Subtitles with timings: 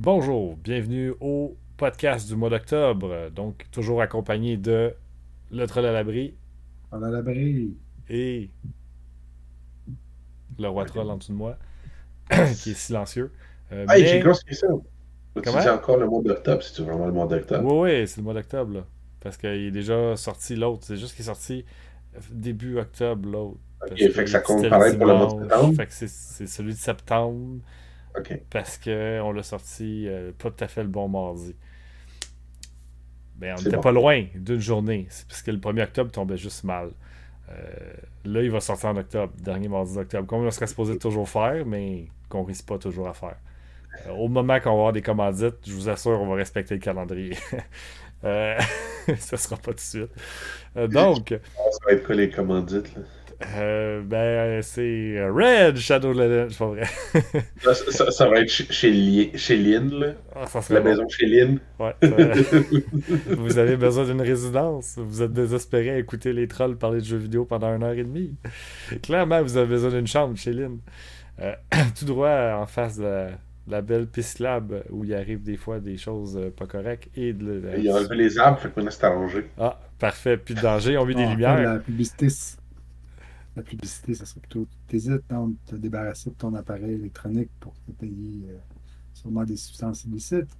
[0.00, 3.30] Bonjour, bienvenue au podcast du mois d'octobre.
[3.34, 4.92] Donc, toujours accompagné de
[5.50, 6.34] Le Troll à l'abri
[6.92, 7.74] On a l'abri.
[8.10, 8.50] et
[10.58, 11.56] le roi troll en dessous de moi,
[12.62, 13.32] qui est silencieux.
[13.72, 14.66] Euh, Hey, mais- j'ai construit ça.
[15.34, 15.60] Tu Comment?
[15.62, 17.64] dis encore le mois d'octobre, si tu veux vraiment le mois d'octobre.
[17.74, 18.84] Oui, oui, c'est le mois d'octobre, là.
[19.20, 20.84] Parce qu'il est déjà sorti l'autre.
[20.84, 21.64] C'est juste qu'il est sorti
[22.30, 23.58] début octobre, l'autre.
[23.90, 25.74] Ok, fait que ça compte pareil pour le mois de septembre?
[25.74, 27.60] Fait que c'est- c'est celui de septembre.
[28.50, 31.54] Parce qu'on l'a sorti euh, pas tout à fait le bon mardi.
[33.36, 33.82] Ben, on n'était bon.
[33.82, 35.06] pas loin d'une journée.
[35.10, 36.90] C'est parce que le 1er octobre tombait juste mal.
[37.50, 37.92] Euh,
[38.24, 40.26] là, il va sortir en octobre, dernier mardi d'octobre.
[40.26, 43.36] Comme on serait supposé toujours faire, mais qu'on risque pas toujours à faire.
[44.06, 46.80] Euh, au moment qu'on va avoir des commandites, je vous assure, on va respecter le
[46.80, 47.36] calendrier.
[48.24, 48.58] euh,
[49.18, 50.10] ça sera pas tout de suite.
[50.90, 53.02] Donc, Ça va être quoi les commandites, là?
[53.56, 56.82] Euh, ben, c'est Red Shadow Legends, c'est pas vrai.
[57.62, 60.06] Ça, ça- ça va être chez, chez, Li- chez Lynn, là.
[60.34, 60.88] Ah, ça La bon.
[60.90, 61.58] maison chez Lynn.
[61.78, 61.94] Ouais,
[63.28, 64.94] vous avez besoin d'une résidence.
[64.98, 68.04] Vous êtes désespéré à écouter les trolls parler de jeux vidéo pendant une heure et
[68.04, 68.34] demie.
[69.02, 70.78] Clairement, vous avez besoin d'une chambre chez Lynn.
[71.40, 71.52] Euh,
[71.98, 73.32] tout droit en face de la, de
[73.72, 77.32] la belle Piste Lab où il arrive des fois des choses euh, pas correctes et
[77.34, 79.44] de Il a enlevé les arbres, fait que maintenant c'est arrangé.
[79.58, 80.38] Ah, parfait.
[80.38, 80.96] Plus de danger.
[80.96, 81.62] On met des Ah, lumières.
[81.74, 82.28] La publicité,
[83.56, 84.66] la publicité, ça serait plutôt.
[84.86, 88.58] T'hésites donc de te débarrasser de ton appareil électronique pour te payer euh,
[89.14, 90.56] sûrement des substances illicites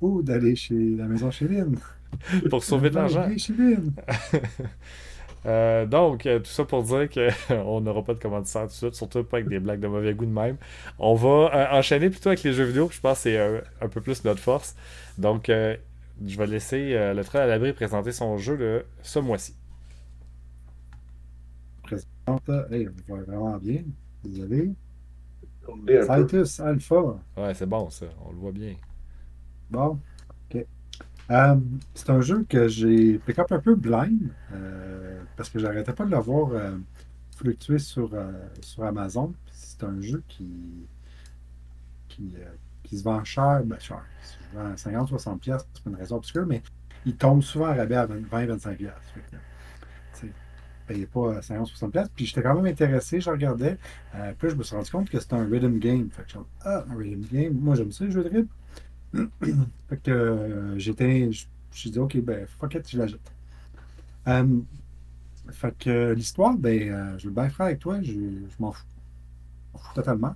[0.00, 1.76] ou d'aller chez la maison chez Lynn.
[2.50, 3.22] pour sauver de l'argent.
[3.22, 3.92] Aller chez Lynn.
[5.46, 8.94] Euh, donc, euh, tout ça pour dire qu'on n'aura pas de commanditaire tout de suite,
[8.94, 10.56] surtout pas avec des blagues de mauvais goût de même.
[10.98, 14.00] On va euh, enchaîner plutôt avec les jeux vidéo, je pense que c'est un peu
[14.00, 14.74] plus notre force.
[15.16, 19.54] Donc, je vais laisser le troll à l'abri présenter son jeu de ce mois-ci.
[21.88, 23.82] Présente, hey, on voit vraiment bien.
[24.22, 24.74] Désolé.
[25.86, 27.18] Titus Alpha.
[27.36, 28.74] Ouais, c'est bon ça, on le voit bien.
[29.70, 29.98] Bon,
[30.50, 30.66] ok.
[31.30, 31.56] Euh,
[31.94, 36.04] c'est un jeu que j'ai pick up un peu blind euh, parce que j'arrêtais pas
[36.04, 36.76] de le voir euh,
[37.36, 38.32] fluctuer sur, euh,
[38.62, 39.34] sur Amazon.
[39.50, 40.48] C'est un jeu qui,
[42.08, 42.48] qui, euh,
[42.82, 46.16] qui se vend cher, ben cher, il se vend 50-60$ piastres, c'est pas une raison
[46.16, 46.62] obscure, mais
[47.04, 48.76] il tombe souvent à rabais à 20-25$.
[48.76, 49.00] piastres.
[49.14, 49.36] Fait que,
[50.18, 50.32] tu
[50.88, 51.90] payez pas 50-60$.
[51.90, 52.12] piastres.
[52.14, 53.78] Puis j'étais quand même intéressé, je regardais.
[54.14, 56.08] Euh, puis je me suis rendu compte que c'était un rhythm game.
[56.10, 58.48] Fait que je ah, un rhythm game, moi j'aime ça les jeux de rythme.
[59.88, 61.30] fait que euh, j'étais.
[61.32, 63.32] Je me suis dit, ok, ben, fuck it, je l'achète.
[64.26, 64.60] Euh,
[65.50, 68.72] fait que euh, l'histoire, ben, euh, je vais bien faire avec toi, je, je m'en
[68.72, 68.84] fous.
[69.68, 70.34] Je m'en fous totalement.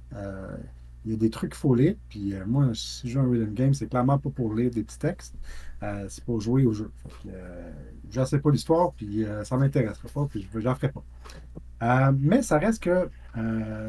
[1.05, 3.31] Il y a des trucs qu'il faut lire, puis euh, moi, si je joue un
[3.31, 5.35] rhythm game, c'est clairement pas pour lire des petits textes,
[5.83, 6.91] euh, c'est pour jouer au jeu.
[7.27, 7.73] Euh,
[8.11, 12.13] je sais pas l'histoire, puis ça m'intéressera pas, puis je j'en ferai pas.
[12.13, 13.11] Mais ça reste que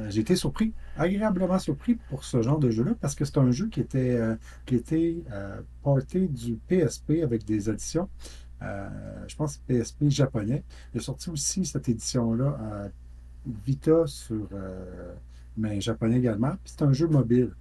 [0.09, 3.67] j'ai été surpris, agréablement surpris pour ce genre de jeu-là, parce que c'est un jeu
[3.67, 4.19] qui était,
[4.65, 5.23] qui était
[5.83, 8.09] porté du PSP avec des éditions.
[8.63, 8.89] Euh,
[9.27, 10.63] je pense PSP japonais.
[10.93, 12.89] Il sorti aussi cette édition-là
[13.45, 14.47] Vita sur
[15.57, 16.51] mais japonais également.
[16.63, 17.51] Puis c'est un jeu mobile.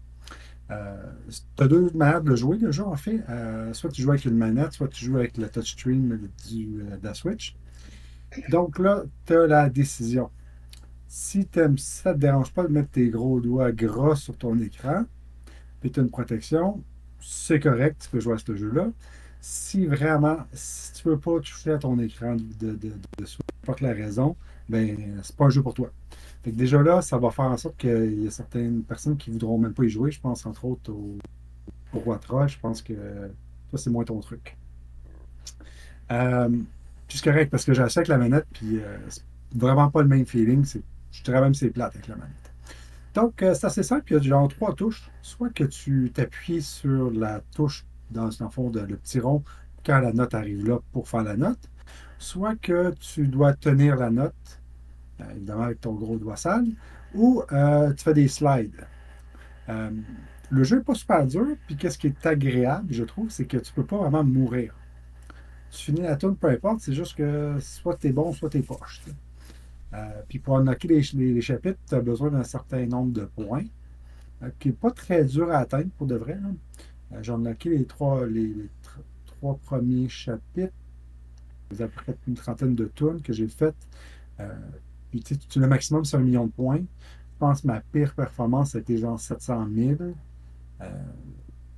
[0.71, 1.13] Euh,
[1.57, 3.23] tu as deux manières de le jouer, le jeu, en fait.
[3.29, 7.05] Euh, soit tu joues avec une manette, soit tu joues avec le touchscreen euh, de
[7.05, 7.57] la Switch.
[8.51, 10.31] Donc là, tu as la décision.
[11.09, 14.59] Si, si ça ne te dérange pas de mettre tes gros doigts gras sur ton
[14.61, 15.05] écran,
[15.81, 16.83] puis tu as une protection,
[17.21, 18.91] c'est correct, tu peux jouer à ce jeu-là.
[19.41, 23.93] Si vraiment, si tu veux pas toucher à ton écran de, de, de, de la
[23.93, 24.37] raison,
[24.69, 25.91] ben c'est pas un jeu pour toi.
[26.43, 29.31] Fait que déjà là, ça va faire en sorte qu'il y a certaines personnes qui
[29.31, 30.11] voudront même pas y jouer.
[30.11, 31.19] Je pense entre autres au,
[31.95, 32.49] au Roi Troll.
[32.49, 32.95] Je pense que
[33.71, 34.57] toi, c'est moins ton truc.
[36.11, 36.49] Euh,
[37.09, 39.23] c'est correct parce que avec la manette, puis euh, c'est
[39.55, 40.65] vraiment pas le même feeling.
[41.11, 42.53] Je dirais même c'est plate avec la manette.
[43.15, 44.05] Donc, euh, c'est assez simple.
[44.11, 45.11] Il y a genre trois touches.
[45.21, 49.43] Soit que tu t'appuies sur la touche dans, dans le fond de le petit rond
[49.85, 51.69] quand la note arrive là pour faire la note.
[52.19, 54.62] Soit que tu dois tenir la note,
[55.35, 56.67] évidemment avec ton gros doigt sale,
[57.15, 58.87] ou euh, tu fais des slides.
[59.69, 59.91] Euh,
[60.51, 63.57] le jeu n'est pas super dur, puis qu'est-ce qui est agréable, je trouve, c'est que
[63.57, 64.75] tu peux pas vraiment mourir.
[65.71, 68.59] Tu finis la tourne, peu importe, c'est juste que soit tu es bon, soit tu
[68.59, 69.03] es poche.
[69.95, 73.65] Euh, puis pour unlocker les, chapitres, tu as besoin d'un certain nombre de points,
[74.43, 76.39] euh, qui n'est pas très dur à atteindre pour de vrai.
[77.13, 80.75] Euh, J'ai les trois, les, les tr- trois premiers chapitres.
[81.71, 83.75] Il y a à peu près une trentaine de tournes que j'ai faites.
[85.57, 86.79] Le maximum, c'est un million de points.
[86.79, 89.97] Je pense que ma pire performance, c'était genre 700 000.
[90.81, 90.91] Euh,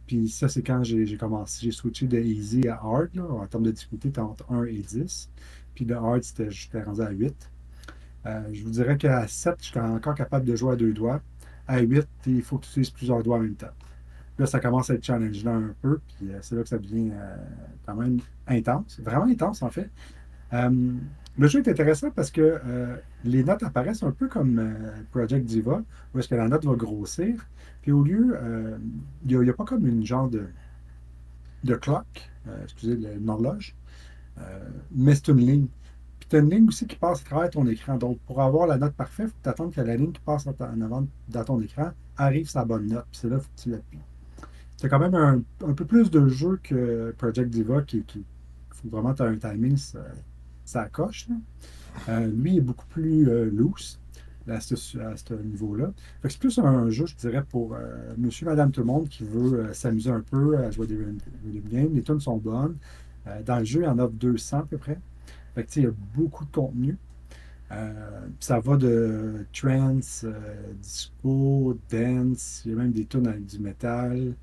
[0.06, 3.18] puis ça, c'est quand j'ai commencé, j'ai switché de easy à hard.
[3.18, 5.30] En termes de difficulté, c'était entre 1 et 10.
[5.74, 7.50] Puis de hard, j'étais rendu à 8.
[8.26, 11.20] Euh, je vous dirais qu'à 7, je suis encore capable de jouer à deux doigts.
[11.66, 13.66] À 8, il faut que tu utilises plusieurs doigts en même temps.
[14.38, 17.12] Là, ça commence à être challengeant un peu, puis euh, c'est là que ça devient
[17.86, 19.90] quand même intense, vraiment intense en fait.
[21.36, 25.44] Le jeu est intéressant parce que euh, les notes apparaissent un peu comme euh, Project
[25.44, 25.82] Diva,
[26.14, 27.46] où est-ce que la note va grossir.
[27.82, 28.78] Puis au lieu, euh,
[29.26, 30.46] il n'y a, pas comme une genre de,
[31.64, 32.30] de clock,
[32.62, 33.74] excusez, une horloge,
[34.90, 35.66] mais c'est une ligne.
[36.18, 37.98] Puis tu as une ligne aussi qui passe à travers ton écran.
[37.98, 40.80] Donc pour avoir la note parfaite, il faut attendre que la ligne qui passe en,
[40.80, 43.06] avant dans ton écran arrive sa bonne note.
[43.10, 43.98] Puis c'est là faut que tu l'appuies.
[44.76, 48.24] C'est quand même un, un peu plus de jeu que Project Diva qui, qui
[48.70, 49.76] faut vraiment tu as un timing,
[50.64, 51.28] ça coche.
[52.08, 54.00] Euh, lui est beaucoup plus euh, loose
[54.48, 55.92] à ce, niveau-là.
[56.28, 59.72] C'est plus un jeu, je dirais, pour euh, monsieur, madame, tout le monde qui veut
[59.72, 61.94] s'amuser un peu à jouer des rhythm games.
[61.94, 62.76] Les tunes sont bonnes.
[63.46, 64.98] Dans le jeu, il y en a 200 à peu près.
[65.56, 66.98] Il y a beaucoup de contenu.
[68.38, 70.26] Ça va de trance,
[70.78, 74.34] disco, dance, il y a même des tunes avec du métal.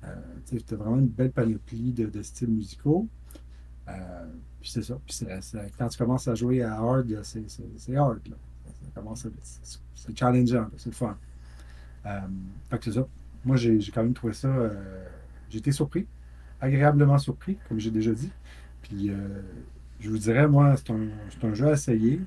[0.00, 3.06] T'as vraiment une belle panoplie de, de styles musicaux.
[3.88, 4.26] Euh,
[4.60, 4.98] puis c'est ça.
[5.06, 5.26] Puis
[5.78, 8.20] quand tu commences à jouer à hard, c'est hard.
[8.28, 8.36] Là.
[8.66, 9.30] Ça commence à-
[9.94, 11.16] c'est challengeant, c'est le fun.
[12.06, 12.20] Euh,
[12.70, 13.06] fait que c'est ça.
[13.44, 14.48] Moi, j'ai quand même trouvé ça.
[14.48, 15.04] euh,
[15.48, 16.06] j'ai été surpris,
[16.60, 18.30] agréablement surpris, comme j'ai déjà dit.
[18.82, 19.42] Puis euh,
[19.98, 22.20] je vous dirais, moi, c'est un, c'est un jeu à essayer.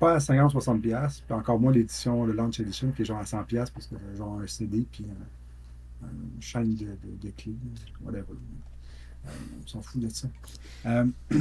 [0.00, 3.24] Pas à 50-60$, piastres, puis encore moins l'édition, le Launch Edition, qui est genre à
[3.24, 5.06] 100$ piastres, parce que genre un CD, puis
[6.02, 7.54] un- une chaîne de, de, de clés.
[9.26, 9.30] Euh,
[9.62, 10.28] on s'en fout de ça.
[10.86, 11.06] Euh,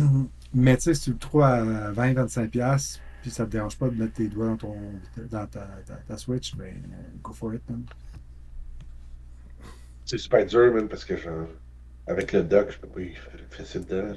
[0.53, 3.89] mais tu sais, si tu le trouves à 20-25$, piastres, puis ça te dérange pas
[3.89, 4.75] de mettre tes doigts dans, ton,
[5.29, 6.75] dans ta, ta, ta Switch, ben,
[7.21, 7.61] go for it.
[7.69, 7.83] man.
[10.05, 11.47] C'est super dur, même, parce que genre,
[12.07, 14.15] avec le dock, je peux pas y faire dedans.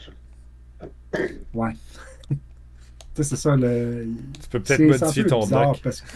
[1.53, 1.73] Ouais.
[2.29, 2.37] tu
[3.15, 3.57] sais, c'est ça.
[3.57, 4.09] Le...
[4.43, 5.81] Tu peux peut-être modifier peu ton dock.
[5.83, 6.07] parce que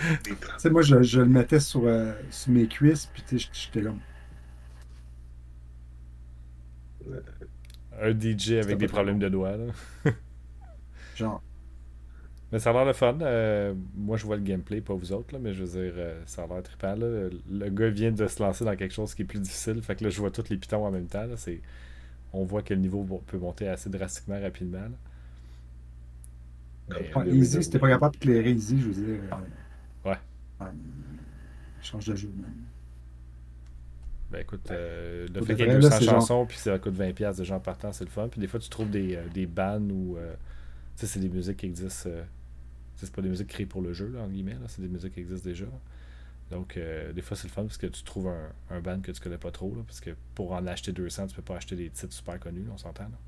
[0.24, 3.48] Tu sais, moi, je, je le mettais sur, euh, sur mes cuisses, puis tu sais,
[3.52, 4.00] j'étais comme.
[8.00, 9.56] Un DJ avec des problèmes de doigts.
[9.56, 9.66] là.
[11.14, 11.42] Genre,
[12.52, 13.16] Mais ça a l'air de fun.
[13.22, 16.20] Euh, moi, je vois le gameplay, pas vous autres, là, mais je veux dire, euh,
[16.26, 16.96] ça a l'air trippant.
[16.96, 17.28] là.
[17.50, 19.80] Le gars vient de se lancer dans quelque chose qui est plus difficile.
[19.82, 21.26] Fait que là, je vois tous les pitons en même temps.
[21.26, 21.36] là.
[21.36, 21.62] C'est...
[22.32, 24.78] On voit que le niveau peut monter assez drastiquement rapidement.
[24.80, 24.90] là.
[26.88, 29.20] Mais, ouais, euh, Easy, si t'es pas capable de clairer Easy, je veux dire.
[29.32, 29.36] euh,
[30.04, 30.18] Ouais.
[31.82, 32.54] change de jeu, man.
[34.30, 36.56] Ben écoute, euh, le fait qu'il y ait vrai, 200 là, c'est genre- chansons puis
[36.58, 38.28] ça coûte 20$ de gens partant, c'est le fun.
[38.28, 40.16] Puis des fois, tu trouves des, euh, des bands où.
[40.16, 40.34] euh,
[40.96, 42.08] tu sais, c'est des musiques qui existent.
[42.10, 44.52] euh, tu sais, c'est pas des musiques créées pour le jeu, là, en guillemets.
[44.54, 45.66] là, c'est des musiques qui existent déjà.
[46.50, 49.12] Donc, euh, des fois, c'est le fun parce que tu trouves un, un band que
[49.12, 49.74] tu connais pas trop.
[49.74, 52.64] là, parce que pour en acheter 200, tu peux pas acheter des titres super connus,
[52.64, 53.04] là, on s'entend.
[53.04, 53.18] là.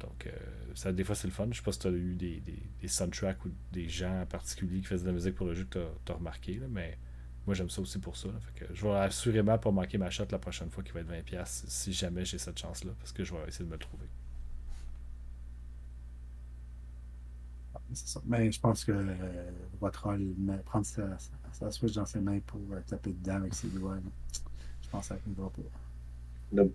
[0.00, 0.30] Donc, euh,
[0.74, 1.46] ça, des fois, c'est le fun.
[1.50, 4.26] Je sais pas si tu as eu des, des, des soundtracks ou des gens en
[4.26, 6.54] particulier qui faisaient de la musique pour le jeu que tu as, remarqué.
[6.54, 6.96] là, mais
[7.46, 8.28] moi, j'aime ça aussi pour ça.
[8.28, 8.40] là.
[8.40, 11.08] Fait que je vais assurément pas manquer ma shot la prochaine fois qui va être
[11.08, 12.92] 20$ si jamais j'ai cette chance-là.
[12.98, 14.06] Parce que je vais essayer de me le trouver.
[17.92, 18.20] C'est ça.
[18.26, 19.50] Mais je pense que euh,
[19.80, 20.34] votre rôle,
[20.64, 23.98] prendre sa, sa, sa Switch dans ses mains pour euh, taper dedans avec ses doigts,
[24.82, 25.62] je pense que ça n'arrivera pas.
[26.52, 26.72] Le-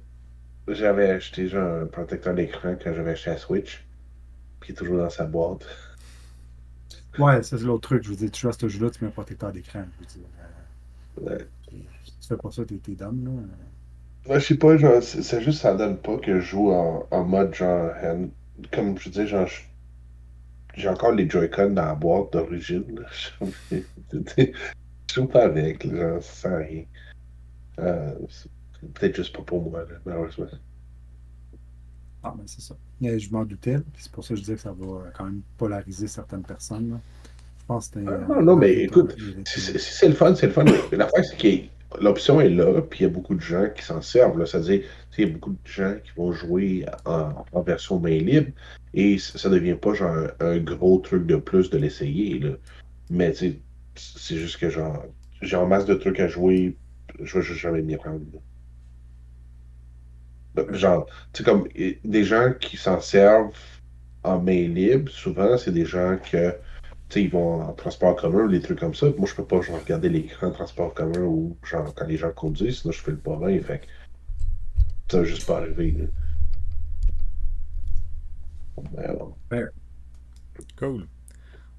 [0.69, 3.88] J'avais acheté genre un protecteur d'écran quand j'avais acheté la Switch.
[4.59, 5.65] Puis il est toujours dans sa boîte.
[7.17, 8.03] Ouais, ça, c'est l'autre truc.
[8.03, 9.85] Je veux dire, tu joues à ce jeu-là, tu mets un protecteur d'écran.
[10.01, 10.44] Je dire, euh,
[11.21, 11.38] Ouais.
[11.69, 13.31] tu fais pas ça, t'es dumb, là.
[14.34, 17.24] Ouais, je sais pas, genre, c'est juste ça donne pas que je joue en, en
[17.24, 18.31] mode genre hand-
[18.72, 19.48] Comme je dis, genre,
[20.75, 23.00] j'ai encore les Joy-Con dans la boîte d'origine.
[23.00, 23.07] là.
[24.38, 26.84] Je joue pas avec, là, genre, ça sert à rien.
[27.79, 28.50] Euh, c'est
[28.93, 30.48] peut-être juste pas pour moi, là, malheureusement.
[32.24, 32.75] Ah, ben c'est ça.
[33.01, 35.41] Je m'en doutais, c'est pour ça que je disais que ça va euh, quand même
[35.57, 36.89] polariser certaines personnes.
[36.91, 37.00] là.
[37.67, 38.00] Pense que.
[38.07, 40.65] Ah, euh, non, non, mais il était- écoute, c'est le fun, c'est le fun.
[40.91, 43.84] Mais L'affaire, c'est que l'option est là, puis il y a beaucoup de gens qui
[43.84, 44.43] s'en servent.
[44.45, 44.84] C'est-à-dire,
[45.17, 48.51] il y a beaucoup de gens qui vont jouer en, en version main libre,
[48.93, 52.41] et ça devient pas genre un, un gros truc de plus de l'essayer.
[53.10, 55.03] Mais c'est juste que genre,
[55.41, 56.77] j'ai en masse de trucs à jouer,
[57.22, 58.22] je vais juste jamais m'y prendre.
[60.72, 61.67] Genre, tu sais, comme
[62.05, 63.51] des gens qui s'en servent
[64.24, 66.53] en main libre, souvent, c'est des gens que
[67.15, 69.07] ils vont en transport commun des trucs comme ça.
[69.17, 72.81] Moi, je peux pas genre, regarder l'écran transport commun ou genre quand les gens conduisent,
[72.81, 73.62] sinon je fais le pas bien.
[73.62, 73.81] Fait
[75.09, 76.09] ça va juste pas arriver.
[78.97, 79.35] Mais bon.
[80.77, 81.07] Cool.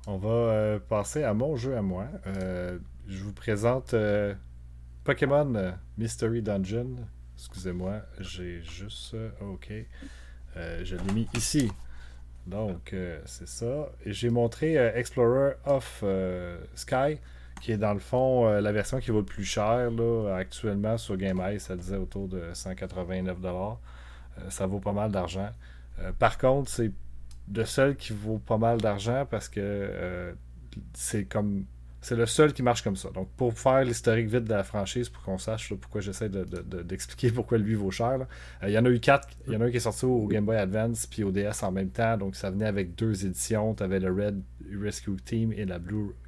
[0.07, 2.07] On va euh, passer à mon jeu à moi.
[2.27, 2.79] Euh,
[3.09, 4.35] je vous présente euh,
[5.03, 6.97] Pokémon Mystery Dungeon.
[7.37, 9.17] Excusez-moi, j'ai juste.
[9.41, 9.73] ok.
[10.55, 11.71] Je l'ai mis ici.
[12.47, 13.91] Donc, euh, c'est ça.
[14.05, 17.19] J'ai montré euh, Explorer of euh, Sky,
[17.61, 19.91] qui est dans le fond la version qui vaut le plus cher
[20.35, 23.77] actuellement sur GameEye, ça disait autour de 189$.
[24.39, 25.51] Euh, ça vaut pas mal d'argent.
[26.19, 26.93] Par contre, c'est
[27.49, 30.37] de seul qui vaut pas mal d'argent parce que
[30.93, 31.65] c'est comme
[32.07, 33.11] c'est le seul qui marche comme ça.
[33.11, 37.59] Donc, pour faire l'historique vite de la franchise, pour qu'on sache pourquoi j'essaie d'expliquer pourquoi
[37.59, 38.29] lui vaut cher,
[38.63, 39.29] il y en a eu quatre.
[39.49, 41.65] Il y en a un qui est sorti au Game Boy Advance puis au DS
[41.65, 42.17] en même temps.
[42.17, 43.75] Donc, ça venait avec deux éditions.
[43.75, 44.41] Tu avais le Red
[44.81, 46.26] Rescue Team et la Blue euh,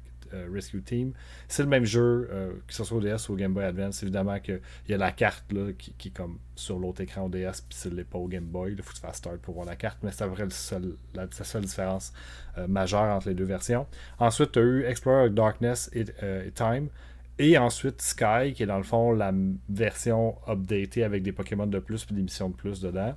[0.51, 1.13] Rescue Team.
[1.47, 4.03] C'est le même jeu, euh, que ce soit au DS ou au Game Boy Advance.
[4.03, 7.61] Évidemment qu'il y a la carte là, qui, est comme sur l'autre écran au DS,
[7.67, 8.73] puis c'est pas au Game Boy.
[8.73, 11.63] Il faut que tu fasses start pour voir la carte, mais c'est seul, la, seule
[11.63, 12.13] différence
[12.57, 13.87] euh, majeure entre les deux versions.
[14.19, 16.05] Ensuite, tu as eu Explorer Darkness et,
[16.53, 16.89] Time.
[17.37, 19.33] Et ensuite, Sky, qui est dans le fond la
[19.69, 23.15] version updatée avec des Pokémon de plus et des missions de plus dedans.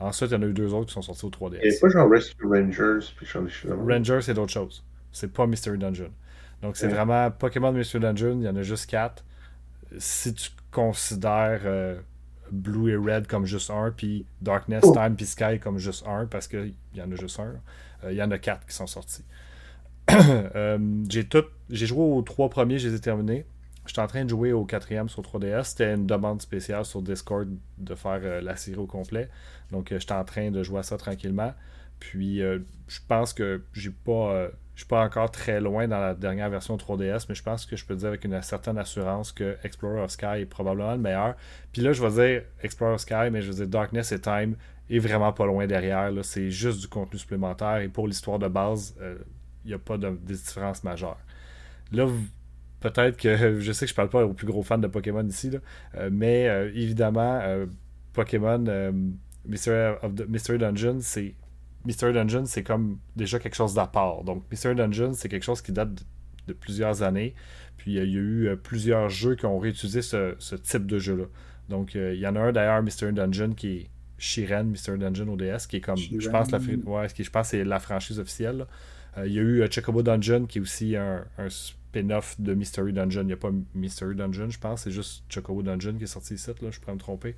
[0.00, 1.58] Ensuite, il y en a eu deux autres qui sont sortis au 3DS.
[1.62, 3.26] Et pas genre Rescue Rangers puis
[3.68, 4.84] Rangers, c'est d'autres choses.
[5.10, 6.10] C'est pas Mystery Dungeon.
[6.62, 9.24] Donc, c'est vraiment Pokémon Mystery Dungeon, il y en a juste 4.
[9.98, 12.00] Si tu considères euh,
[12.50, 14.92] Blue et Red comme juste un, puis Darkness, oh.
[14.92, 17.54] Time, puis Sky comme juste un, parce qu'il y en a juste un,
[18.04, 19.24] euh, il y en a 4 qui sont sortis.
[20.54, 20.78] Euh,
[21.10, 23.44] j'ai tout, j'ai joué aux trois premiers, je les ai terminés.
[23.86, 25.64] J'étais en train de jouer au quatrième sur 3DS.
[25.64, 29.28] C'était une demande spéciale sur Discord de faire la série au complet.
[29.70, 31.52] Donc, j'étais en train de jouer à ça tranquillement.
[32.00, 36.48] Puis, je pense que j'ai pas je suis pas encore très loin dans la dernière
[36.50, 40.00] version 3DS, mais je pense que je peux dire avec une certaine assurance que Explorer
[40.02, 41.34] of Sky est probablement le meilleur.
[41.72, 44.54] Puis là, je vais dire Explorer of Sky, mais je vais dire Darkness et Time
[44.88, 46.12] est vraiment pas loin derrière.
[46.22, 49.16] C'est juste du contenu supplémentaire et pour l'histoire de base, il euh,
[49.66, 51.18] n'y a pas de, différence majeure.
[51.90, 52.06] Là,
[52.78, 55.50] peut-être que je sais que je parle pas aux plus gros fans de Pokémon ici,
[55.96, 57.42] euh, mais euh, évidemment,
[58.12, 58.92] Pokémon
[59.44, 61.34] Mystery, of Mystery Dungeon, c'est
[61.88, 64.22] Mystery Dungeon, c'est comme déjà quelque chose d'à part.
[64.22, 65.88] Donc, Mystery Dungeon, c'est quelque chose qui date
[66.46, 67.34] de, plusieurs années.
[67.78, 71.24] Puis, il y a eu euh, plusieurs jeux qui ont réutilisé ce, type de jeu-là.
[71.70, 75.28] Donc, euh, il y en a un d'ailleurs, Mystery Dungeon, qui est Shiren Mystery Dungeon
[75.28, 78.66] ODS, qui est comme, je pense, la, ouais, qui, je pense c'est la franchise officielle.
[79.16, 83.22] Euh, il y a eu Chocobo Dungeon, qui est aussi un, spin-off de Mystery Dungeon.
[83.22, 86.34] Il n'y a pas Mystery Dungeon, je pense, c'est juste Chocobo Dungeon qui est sorti
[86.34, 87.34] ici, là, je pourrais me tromper.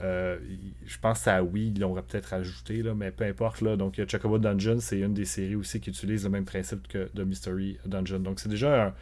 [0.00, 0.38] Euh,
[0.86, 3.60] je pense à oui, ils l'auraient peut-être ajouté, là, mais peu importe.
[3.60, 3.76] Là.
[3.76, 7.24] Donc, Chocobo Dungeon, c'est une des séries aussi qui utilise le même principe que de
[7.24, 8.20] Mystery Dungeon.
[8.20, 8.94] Donc, c'est déjà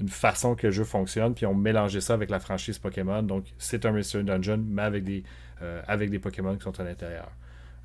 [0.00, 3.22] une façon que le jeu fonctionne, puis on mélangé ça avec la franchise Pokémon.
[3.22, 5.24] Donc, c'est un Mystery Dungeon, mais avec des,
[5.62, 7.30] euh, avec des Pokémon qui sont à l'intérieur.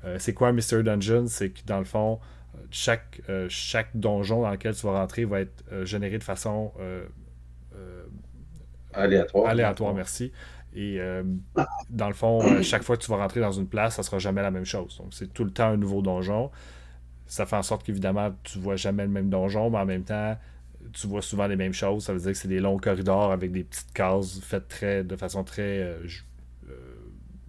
[0.04, 1.26] Euh, c'est quoi un Mystery Dungeon?
[1.26, 2.20] C'est que dans le fond,
[2.70, 6.72] chaque, chaque donjon dans lequel tu vas rentrer va être généré de façon
[8.92, 9.48] aléatoire.
[9.48, 10.32] Aléatoire, merci.
[10.74, 11.24] Et euh,
[11.88, 14.18] dans le fond, euh, chaque fois que tu vas rentrer dans une place, ça sera
[14.18, 14.98] jamais la même chose.
[14.98, 16.50] Donc, c'est tout le temps un nouveau donjon.
[17.26, 20.36] Ça fait en sorte qu'évidemment, tu vois jamais le même donjon, mais en même temps,
[20.92, 22.04] tu vois souvent les mêmes choses.
[22.04, 25.16] Ça veut dire que c'est des longs corridors avec des petites cases faites très, de
[25.16, 25.98] façon très euh,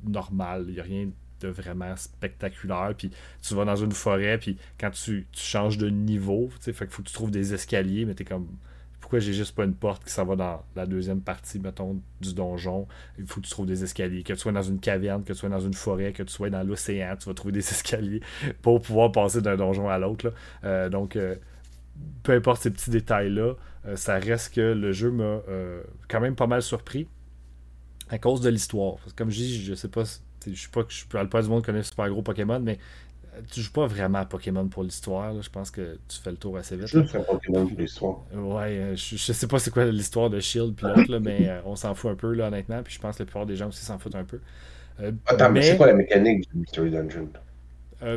[0.04, 0.66] normale.
[0.68, 1.10] Il n'y a rien
[1.42, 2.94] de vraiment spectaculaire.
[2.98, 3.12] Puis
[3.42, 7.08] tu vas dans une forêt, puis quand tu, changes de niveau, fait qu'il faut que
[7.08, 8.48] tu trouves des escaliers, mais tu es comme
[9.01, 12.34] pourquoi j'ai juste pas une porte qui s'en va dans la deuxième partie, mettons, du
[12.34, 12.88] donjon?
[13.17, 14.24] Il faut que tu trouves des escaliers.
[14.24, 16.51] Que tu sois dans une caverne, que tu sois dans une forêt, que tu sois
[16.51, 18.22] dans l'océan, tu vas trouver des escaliers
[18.62, 20.31] pour pouvoir passer d'un donjon à l'autre.
[20.63, 21.36] Euh, donc, euh,
[22.24, 23.55] peu importe ces petits détails-là,
[23.88, 25.41] euh, ça reste que le jeu m'a
[26.08, 27.08] quand même pas mal surpris
[28.10, 28.98] à cause de l'histoire.
[29.15, 30.03] Comme je dis, je sais pas,
[30.46, 32.77] je sais pas que je parle pas du monde connaît super gros Pokémon, mais
[33.52, 35.42] tu joues pas vraiment à Pokémon pour l'histoire.
[35.42, 36.88] Je pense que tu fais le tour assez vite.
[36.88, 38.20] Je fais Pokémon pour l'histoire.
[38.34, 41.76] Ouais, euh, je, sais pas c'est quoi l'histoire de Shield puis l'autre, mais euh, on
[41.76, 42.84] s'en fout un peu, là, honnêtement.
[42.84, 44.40] Puis je pense que la plupart des gens aussi s'en foutent un peu.
[45.00, 47.30] Euh, Attends, mais, c'est quoi la mécanique du Mystery Dungeon?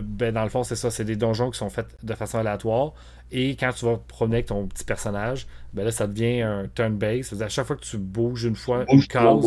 [0.03, 0.91] ben, dans le fond, c'est ça.
[0.91, 2.95] C'est des donjons qui sont faits de façon aléatoire.
[3.31, 7.41] Et quand tu vas promener avec ton petit personnage, ben là, ça devient un turn-base.
[7.43, 9.45] À chaque fois que tu bouges une fois une case,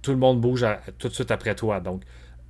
[0.00, 0.64] tout le monde bouge
[0.98, 1.80] tout de suite après toi.
[1.80, 2.02] Donc,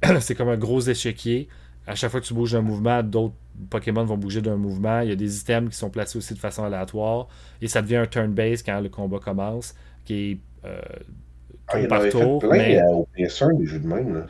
[0.20, 1.48] c'est comme un gros échiquier
[1.88, 3.34] à chaque fois que tu bouges d'un mouvement, d'autres
[3.70, 5.00] Pokémon vont bouger d'un mouvement.
[5.00, 7.28] Il y a des items qui sont placés aussi de façon aléatoire.
[7.60, 10.80] Et ça devient un turn-base quand le combat commence, qui est euh,
[11.66, 12.38] ah, tour par tour.
[12.40, 12.82] Plein, mais...
[12.92, 14.14] au PS1, des jeux de même.
[14.14, 14.26] Là.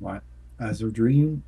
[0.00, 0.18] Ouais.
[0.58, 1.40] Azure Dream.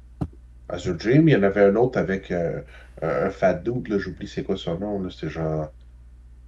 [0.69, 2.63] Azure Dream, il y en avait un autre avec euh,
[3.03, 5.71] un fat dude, là, j'oublie c'est quoi son nom, c'était genre...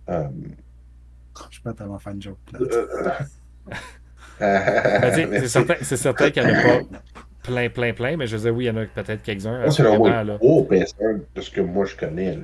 [0.09, 0.25] Euh...
[1.51, 2.39] Je suis pas tellement fan de joke.
[4.41, 8.43] Ben, c'est certain, certain qu'il n'y en a pas plein, plein, plein, mais je veux
[8.43, 9.71] dire, oui, il y en a peut-être quelques-uns.
[9.71, 9.97] C'est le
[10.39, 12.39] gros PS1 de ce que moi je connais.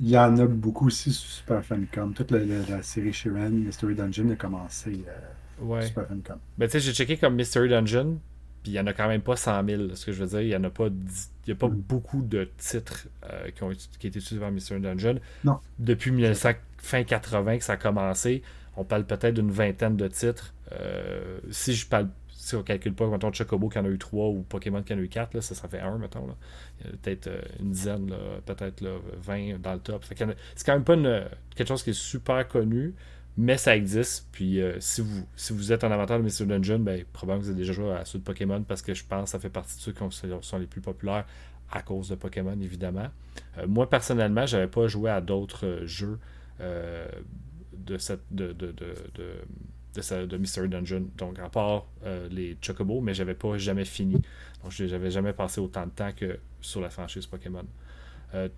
[0.00, 2.12] Il y en a beaucoup aussi sur Super Famicom.
[2.12, 6.38] Toute la, la, série Shiren, Mystery Dungeon a commencé euh, sur Super Famicom.
[6.58, 8.18] Ben, tu sais, j'ai checké comme Mystery Dungeon,
[8.62, 9.82] puis il n'y en a quand même pas 100 000.
[9.94, 11.76] Ce que je veux dire, il n'y en a pas, il y a pas mm.
[11.88, 15.18] beaucoup de titres euh, qui ont qui été utilisés par Mystery Dungeon.
[15.44, 15.58] Non.
[15.78, 18.42] Depuis 1900, fin 80 que ça a commencé.
[18.76, 20.54] On parle peut-être d'une vingtaine de titres.
[21.50, 22.08] si je parle
[22.42, 24.98] si on calcule pas, mettons, Chocobo qui en a eu 3 ou Pokémon qui en
[24.98, 26.26] a eu 4, ça, ça fait 1, mettons.
[26.26, 26.34] Là.
[27.00, 27.30] Peut-être
[27.60, 28.12] une dizaine,
[28.44, 28.84] peut-être
[29.22, 30.04] 20 dans le top.
[30.04, 30.96] C'est quand même pas
[31.54, 32.96] quelque chose qui est super connu,
[33.36, 34.26] mais ça existe.
[34.32, 36.46] Puis si, vous, si vous êtes en avatar de Mr.
[36.46, 39.04] Dungeon, ben, probablement que vous avez déjà joué à ceux de Pokémon parce que je
[39.04, 40.02] pense que ça fait partie de ceux qui
[40.40, 41.26] sont les plus populaires
[41.70, 43.06] à cause de Pokémon, évidemment.
[43.68, 46.18] moi, personnellement, j'avais pas joué à d'autres jeux
[46.58, 48.22] de cette.
[48.32, 48.56] de,
[49.94, 51.06] de Mystery Dungeon.
[51.16, 54.14] Donc, à part euh, les Chocobo, mais j'avais pas jamais fini.
[54.62, 57.64] Donc, j'avais jamais passé autant de temps que sur la franchise Pokémon.
[58.34, 58.48] Euh,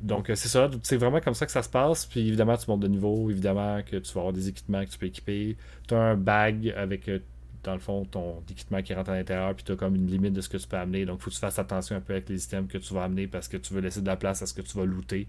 [0.00, 0.70] donc, c'est ça.
[0.82, 2.06] C'est vraiment comme ça que ça se passe.
[2.06, 3.30] Puis, évidemment, tu montes de niveau.
[3.30, 5.56] Évidemment, que tu vas avoir des équipements que tu peux équiper.
[5.86, 7.20] Tu as un bag avec, euh,
[7.62, 9.54] dans le fond, ton équipement qui rentre à l'intérieur.
[9.54, 11.04] Puis, tu as comme une limite de ce que tu peux amener.
[11.04, 13.04] Donc, il faut que tu fasses attention un peu avec les items que tu vas
[13.04, 15.26] amener parce que tu veux laisser de la place à ce que tu vas looter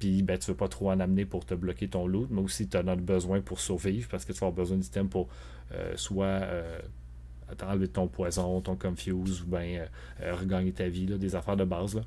[0.00, 2.68] puis ben, tu veux pas trop en amener pour te bloquer ton loot, mais aussi
[2.68, 5.28] tu en as besoin pour survivre parce que tu vas avoir besoin d'items pour
[5.72, 6.80] euh, soit euh,
[7.62, 9.86] enlever ton poison, ton confuse ou bien
[10.22, 12.00] euh, regagner ta vie, des affaires de base.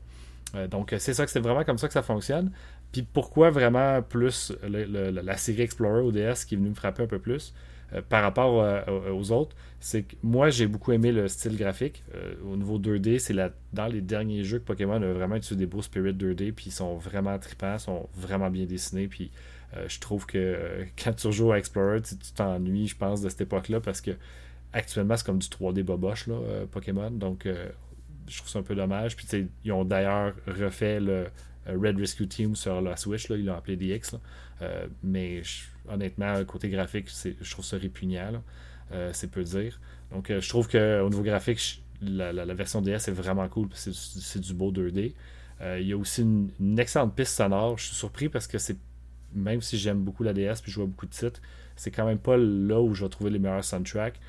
[0.70, 2.52] donc c'est ça que c'est vraiment comme ça que ça fonctionne.
[2.92, 7.20] Puis pourquoi vraiment plus la série Explorer ODS qui est venue me frapper un peu
[7.20, 7.54] plus?
[7.54, 12.04] euh, par rapport euh, aux autres, c'est que moi j'ai beaucoup aimé le style graphique.
[12.16, 13.36] Euh, au niveau 2D, c'est
[13.74, 16.72] dans les derniers jeux que Pokémon a vraiment utilisé des beaux Spirit 2D, puis ils
[16.72, 19.32] sont vraiment tripants, sont vraiment bien dessinés, puis
[19.88, 23.80] je trouve que quand tu joues à Explorer, tu t'ennuies, je pense, de cette époque-là,
[23.80, 24.12] parce que
[24.72, 26.30] actuellement c'est comme du 3D boboche,
[26.72, 27.48] Pokémon, donc
[28.28, 29.16] je trouve ça un peu dommage.
[29.16, 29.28] Puis
[29.64, 31.28] ils ont d'ailleurs refait le
[31.68, 34.18] Red Rescue Team sur la Switch, ils l'ont appelé DX,
[35.04, 35.42] mais
[35.90, 38.42] honnêtement, côté graphique, je trouve ça répugnant.
[38.94, 39.80] Euh, c'est peu dire.
[40.12, 43.70] Donc, euh, je trouve qu'au niveau graphique, la, version DS est vraiment cool.
[43.74, 45.14] C'est du beau 2D.
[45.62, 47.78] Euh, il y a aussi une, excellente piste sonore.
[47.78, 48.78] Je suis surpris parce que c'est
[49.34, 51.42] même si j'aime beaucoup la DS puis je vois beaucoup de titres,
[51.76, 54.20] c'est quand même pas là où je vais trouver les meilleurs soundtracks.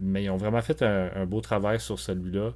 [0.00, 2.52] mais ils ont vraiment fait un, beau travail sur celui-là.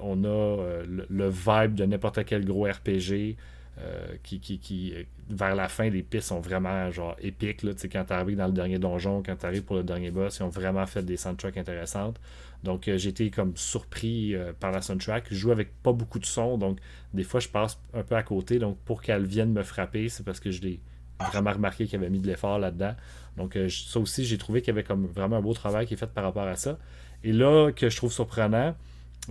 [0.00, 3.36] on a le, vibe de n'importe quel gros RPG.
[3.78, 4.94] Euh, qui, qui,
[5.30, 7.62] vers la fin, les pistes sont vraiment genre épiques.
[7.62, 10.38] Là, quand tu arrives dans le dernier donjon, quand tu arrives pour le dernier boss,
[10.38, 12.20] ils ont vraiment fait des soundtracks intéressantes.
[12.64, 15.24] Donc euh, j'ai été comme surpris euh, par la soundtrack.
[15.30, 16.78] Je joue avec pas beaucoup de son, donc
[17.14, 18.58] des fois je passe un peu à côté.
[18.58, 20.80] Donc pour qu'elle vienne me frapper, c'est parce que je l'ai
[21.18, 22.94] vraiment remarqué qu'il avait mis de l'effort là-dedans.
[23.38, 25.96] Donc ça aussi, j'ai trouvé qu'il y avait comme vraiment un beau travail qui est
[25.96, 26.78] fait par rapport à ça.
[27.24, 28.76] Et là, que je trouve surprenant,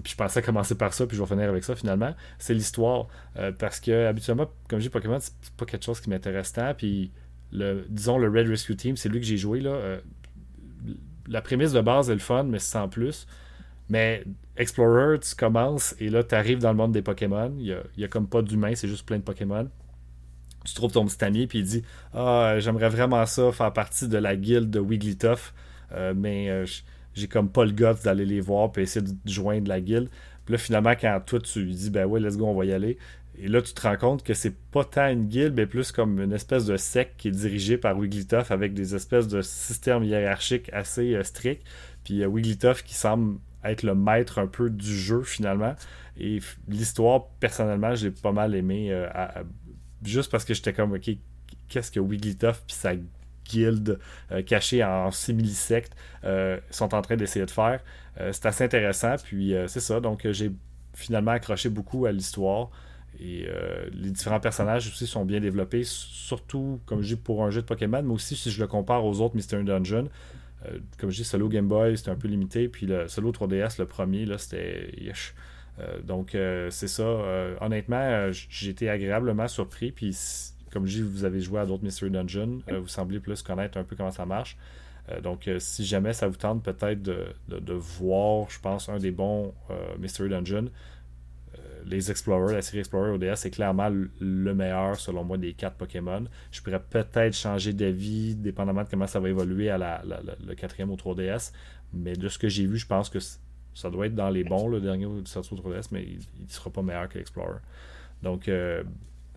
[0.03, 3.07] puis je pensais commencer par ça, puis je vais finir avec ça finalement, c'est l'histoire.
[3.37, 6.73] Euh, parce que habituellement, comme je dis, Pokémon, c'est pas quelque chose qui m'intéresse tant.
[6.73, 7.11] Puis
[7.51, 9.71] le, disons le Red Rescue Team, c'est lui que j'ai joué là.
[9.71, 9.99] Euh,
[11.27, 13.27] la prémisse de base est le fun, mais sans plus.
[13.89, 14.23] Mais
[14.57, 17.53] Explorer, tu commences et là, tu arrives dans le monde des Pokémon.
[17.57, 19.67] Il n'y a, comme pas d'humains, c'est juste plein de Pokémon.
[20.65, 24.17] Tu trouves ton petit ami, puis il dit Ah, j'aimerais vraiment ça, faire partie de
[24.17, 25.53] la guilde de Wigglytuff.
[25.93, 26.65] Euh, mais
[27.13, 30.09] j'ai comme pas le guts d'aller les voir puis essayer de joindre la guilde.
[30.45, 32.97] Puis là, finalement, quand toi, tu dis, ben ouais, let's go, on va y aller.
[33.37, 36.19] Et là, tu te rends compte que c'est pas tant une guilde, mais plus comme
[36.21, 40.69] une espèce de secte qui est dirigée par Wigglytuff avec des espèces de systèmes hiérarchiques
[40.73, 41.65] assez euh, stricts.
[42.03, 45.75] Puis euh, Wigglytuff qui semble être le maître un peu du jeu finalement.
[46.19, 48.89] Et l'histoire, personnellement, j'ai pas mal aimé.
[48.91, 49.07] Euh,
[50.03, 51.09] juste parce que j'étais comme, ok,
[51.67, 52.93] qu'est-ce que Wigglytuff puis sa
[53.51, 53.99] guildes
[54.31, 57.81] euh, cachées en simili-sectes euh, sont en train d'essayer de faire.
[58.19, 59.99] Euh, c'est assez intéressant, puis c'est ça.
[59.99, 60.51] Donc j'ai
[60.93, 62.69] finalement accroché beaucoup à l'histoire.
[63.19, 63.45] Et
[63.91, 67.67] les différents personnages aussi sont bien développés, surtout, comme je dis, pour un jeu de
[67.67, 70.07] Pokémon, mais aussi si je le compare aux autres Mystery Dungeon.
[70.97, 73.85] comme je dis, solo Game Boy, c'était un peu limité, puis le solo 3DS, le
[73.85, 74.91] premier, là, c'était
[76.03, 77.03] donc, c'est ça.
[77.59, 79.91] honnêtement, j'ai été agréablement surpris.
[79.91, 80.15] Puis,
[80.71, 83.77] comme je dis, vous avez joué à d'autres Mystery Dungeon, euh, vous semblez plus connaître
[83.77, 84.57] un peu comment ça marche.
[85.09, 89.11] Euh, donc, euh, si jamais ça vous tente peut-être de, voir, je pense, un des
[89.11, 89.53] bons
[89.99, 90.69] Mystery Dungeon,
[91.83, 96.25] les Explorers, la série Explorer ODS, c'est clairement le meilleur, selon moi, des quatre Pokémon.
[96.51, 100.03] Je pourrais peut-être changer d'avis, dépendamment de comment ça va évoluer à la,
[100.45, 101.51] le quatrième au 3DS.
[101.93, 103.17] Mais de ce que j'ai vu, je pense que
[103.73, 106.83] ça doit être dans les bons, le dernier au 3DS, mais il ne sera pas
[106.83, 107.59] meilleur que l'Explorer.
[108.21, 108.47] Donc,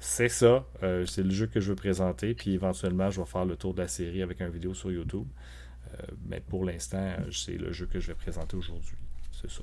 [0.04, 0.66] c'est ça.
[0.82, 2.34] Euh, c'est le jeu que je veux présenter.
[2.34, 5.26] Puis éventuellement, je vais faire le tour de la série avec une vidéo sur YouTube.
[5.92, 5.96] Euh,
[6.28, 8.96] mais pour l'instant, c'est le jeu que je vais présenter aujourd'hui.
[9.32, 9.62] C'est ça.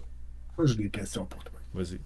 [0.57, 1.59] Moi, j'ai des questions pour toi.
[1.75, 1.99] Vas-y.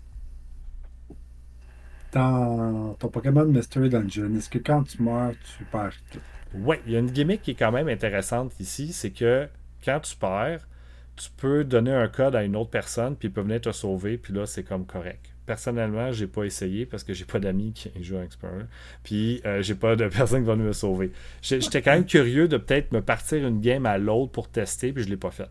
[2.11, 6.19] Dans ton Pokémon Mystery Dungeon, est-ce que quand tu meurs, tu perds tout?
[6.53, 8.91] Oui, il y a une gimmick qui est quand même intéressante ici.
[8.91, 9.47] C'est que
[9.83, 10.67] quand tu perds,
[11.15, 14.17] tu peux donner un code à une autre personne, puis il peut venir te sauver,
[14.17, 15.34] puis là, c'est comme correct.
[15.45, 18.65] Personnellement, j'ai pas essayé parce que j'ai pas d'amis qui jouent à Explorer.
[19.03, 21.11] Puis euh, j'ai pas de personne qui va me sauver.
[21.41, 25.03] J'étais quand même curieux de peut-être me partir une game à l'autre pour tester, puis
[25.03, 25.49] je l'ai pas fait.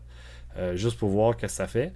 [0.57, 1.93] Euh, juste pour voir ce que ça fait.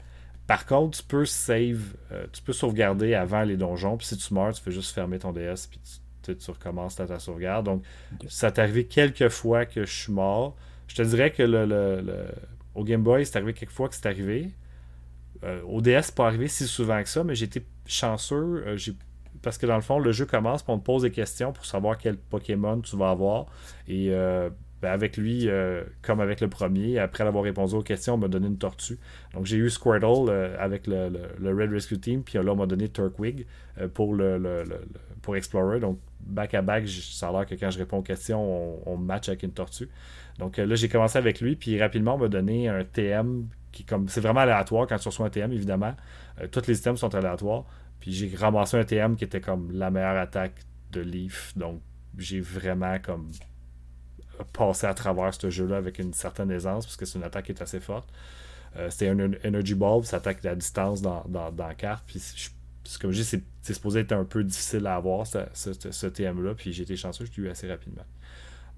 [0.47, 4.33] Par contre, tu peux save, euh, tu peux sauvegarder avant les donjons, puis si tu
[4.33, 5.79] meurs, tu fais juste fermer ton DS, puis
[6.23, 7.65] tu, tu recommences à ta sauvegarde.
[7.65, 7.83] Donc,
[8.27, 10.55] ça t'est arrivé quelques fois que je suis mort.
[10.87, 12.25] Je te dirais que le,
[12.73, 14.49] au Game Boy, c'est arrivé quelques fois que c'est arrivé.
[15.43, 18.63] Euh, au DS, pas arrivé si souvent que ça, mais j'étais chanceux.
[18.67, 18.77] Euh,
[19.41, 21.97] parce que dans le fond, le jeu commence, on te pose des questions pour savoir
[21.97, 23.45] quel Pokémon tu vas avoir.
[23.87, 24.49] Et euh,
[24.81, 25.49] ben, avec lui,
[26.01, 28.97] comme avec le premier, après avoir répondu aux questions, on m'a donné une tortue.
[29.33, 31.09] Donc j'ai eu Squirtle avec le,
[31.41, 33.45] Red Rescue Team, puis là, on m'a donné Turkwig
[33.93, 34.15] pour,
[35.35, 35.79] Explorer.
[35.79, 38.97] Donc back à back, ça a l'air que quand je réponds aux questions, on, on
[38.97, 39.89] match avec une tortue.
[40.37, 43.47] Donc là, j'ai commencé avec lui, puis rapidement, on m'a donné un TM
[44.07, 45.95] C'est vraiment aléatoire quand tu reçois un TM, évidemment.
[46.41, 47.65] Euh, tous les items sont aléatoires.
[47.99, 50.55] Puis j'ai ramassé un TM qui était comme la meilleure attaque
[50.91, 51.53] de Leaf.
[51.57, 51.81] Donc
[52.17, 53.31] j'ai vraiment comme
[54.53, 57.51] passé à travers ce jeu-là avec une certaine aisance, parce que c'est une attaque qui
[57.51, 58.09] est assez forte.
[58.77, 62.03] Euh, c'était un Energy Bulb, ça attaque la distance dans, dans, la carte.
[62.07, 62.21] Puis
[63.01, 66.53] comme je dis, c'est supposé être un peu difficile à avoir, ce, ce TM-là.
[66.55, 68.05] Puis j'ai été chanceux, je l'ai eu assez rapidement.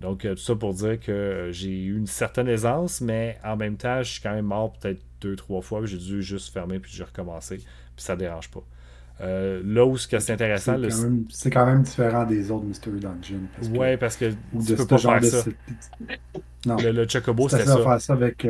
[0.02, 3.56] Donc, euh, tout ça pour dire que euh, j'ai eu une certaine aisance, mais en
[3.56, 5.86] même temps, je suis quand même mort peut-être deux, trois fois.
[5.86, 7.58] J'ai dû juste fermer puis j'ai recommencé.
[7.58, 8.64] Puis ça dérange pas.
[9.22, 10.76] Euh, là où c'est intéressant.
[11.30, 13.42] C'est quand, même différent des autres Mystery Dungeon.
[13.56, 14.32] Parce ouais, parce que
[14.66, 15.44] tu peux pas faire ça.
[16.66, 16.78] Non.
[16.78, 17.78] Le, Chocobo, c'était ça.
[17.78, 18.48] faire ça avec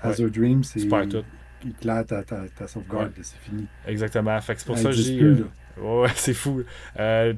[0.00, 0.86] Azure Dream, c'est.
[1.08, 1.24] tout.
[1.64, 3.66] Il ta, ta, ta sauvegarde, c'est fini.
[3.88, 4.40] Exactement.
[4.40, 5.36] Fait que c'est pour ça que j'ai.
[5.76, 6.62] Ouais, c'est fou.
[6.98, 7.34] Euh,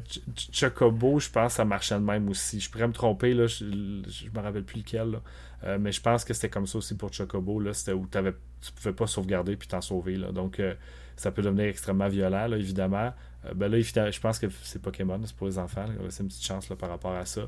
[0.53, 2.61] Chocobo, je pense ça marchait de même aussi.
[2.61, 5.21] Je pourrais me tromper, là, je, je me rappelle plus lequel.
[5.65, 7.73] Euh, mais je pense que c'était comme ça aussi pour Chocobo.
[7.73, 10.17] C'était où avais, tu pouvais pas sauvegarder puis t'en sauver.
[10.17, 10.31] Là.
[10.31, 10.75] Donc euh,
[11.17, 13.13] ça peut devenir extrêmement violent, là, évidemment.
[13.55, 15.87] ben là, je pense que c'est Pokémon, c'est pour les enfants.
[16.11, 17.43] C'est une petite chance là, par rapport à ça.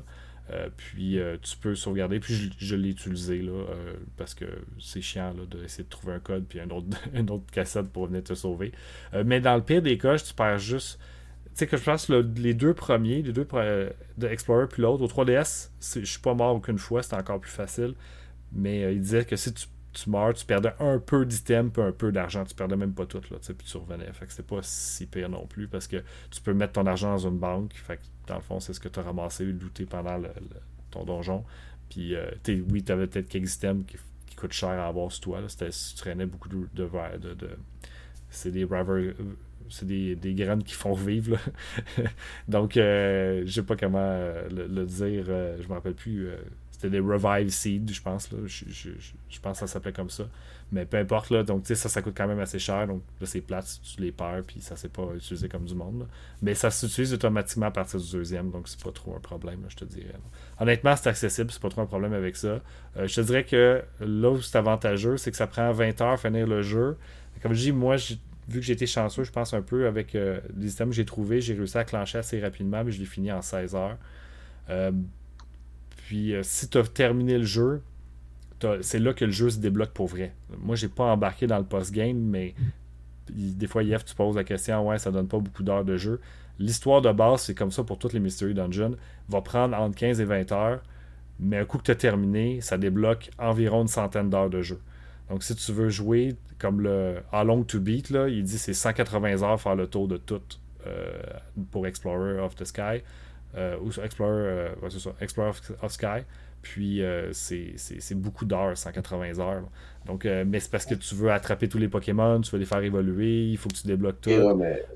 [0.49, 2.19] Euh, puis euh, tu peux sauvegarder.
[2.19, 4.45] Puis je, l'ai utilisé là, euh, parce que
[4.79, 8.23] c'est chiant d'essayer de trouver un code puis un autre, une autre cassette pour venir
[8.23, 8.71] te sauver.
[9.25, 10.99] mais dans le pire des cas, tu perds juste.
[11.45, 15.07] Tu sais que je pense les deux premiers, les deux de Explorer puis l'autre, au
[15.07, 17.93] 3DS, je suis pas mort aucune fois, c'était encore plus facile.
[18.53, 21.91] Mais il disait que si tu, tu, meurs, tu perdais un peu d'items puis un
[21.91, 22.43] peu d'argent.
[22.43, 24.11] Tu perdais même pas tout, là, puis tu revenais.
[24.13, 27.11] Fait que c'était pas si pire non plus parce que tu peux mettre ton argent
[27.11, 27.73] dans une banque.
[28.27, 30.21] Dans le fond, c'est ce que tu as ramassé, looté pendant
[30.91, 31.43] ton donjon.
[31.89, 32.25] Puis, euh,
[32.69, 33.97] oui, tu avais peut-être quelques items qui,
[34.37, 35.39] coûtent cher à avoir sur toi.
[35.47, 36.67] Tu traînais beaucoup de.
[36.73, 37.49] de, de,
[38.31, 39.13] c'est des euh,
[39.69, 41.37] c'est des, graines qui font vivre.
[42.47, 45.25] Donc, euh, je sais pas comment euh, le, dire.
[45.25, 46.29] je me rappelle plus.
[46.81, 48.31] C'était des Revive Seed, je pense.
[48.31, 48.39] Là.
[48.45, 50.23] Je, je, pense que ça s'appelait comme ça.
[50.71, 52.87] Mais peu importe, là, donc ça, ça coûte quand même assez cher.
[52.87, 56.07] Donc là, c'est plate, tu les perds, puis ça s'est pas utilisé comme du monde.
[56.41, 59.75] Mais ça s'utilise automatiquement à partir du deuxième, donc c'est pas trop un problème, je
[59.75, 60.15] te dirais.
[60.59, 62.61] Honnêtement, c'est accessible, c'est pas trop un problème avec ça.
[62.97, 66.13] Euh, je te dirais que là où c'est avantageux, c'est que ça prend 20 heures
[66.13, 66.97] à finir le jeu.
[67.43, 67.97] Comme je dis, moi,
[68.47, 71.41] vu que été chanceux, je pense un peu avec euh, les items que j'ai trouvés,
[71.41, 73.97] j'ai réussi à clencher assez rapidement, mais je l'ai fini en 16 heures.
[74.71, 74.91] Euh,
[76.11, 77.81] puis si tu as terminé le jeu,
[78.81, 80.33] c'est là que le jeu se débloque pour vrai.
[80.57, 82.53] Moi, j'ai pas embarqué dans le post-game, mais
[83.29, 86.19] des fois, Yef, tu poses la question, ouais, ça donne pas beaucoup d'heures de jeu.
[86.59, 88.97] L'histoire de base, c'est comme ça pour toutes les Mystery Dungeons,
[89.29, 90.81] va prendre entre 15 et 20 heures,
[91.39, 94.81] mais un coup que tu as terminé, ça débloque environ une centaine d'heures de jeu.
[95.29, 98.73] Donc, si tu veux jouer comme le How Long to Beat, là, il dit c'est
[98.73, 100.41] 180 heures faire le tour de tout
[100.85, 101.09] euh,
[101.71, 103.01] pour Explorer of the Sky.
[103.57, 106.23] Euh, ou Explorer, euh, ouais, ça, Explorer of Sky.
[106.61, 109.63] Puis euh, c'est beaucoup d'heures, 180 heures.
[110.05, 112.65] Donc, euh, mais c'est parce que tu veux attraper tous les Pokémon, tu veux les
[112.65, 114.31] faire évoluer, il faut que tu débloques tout.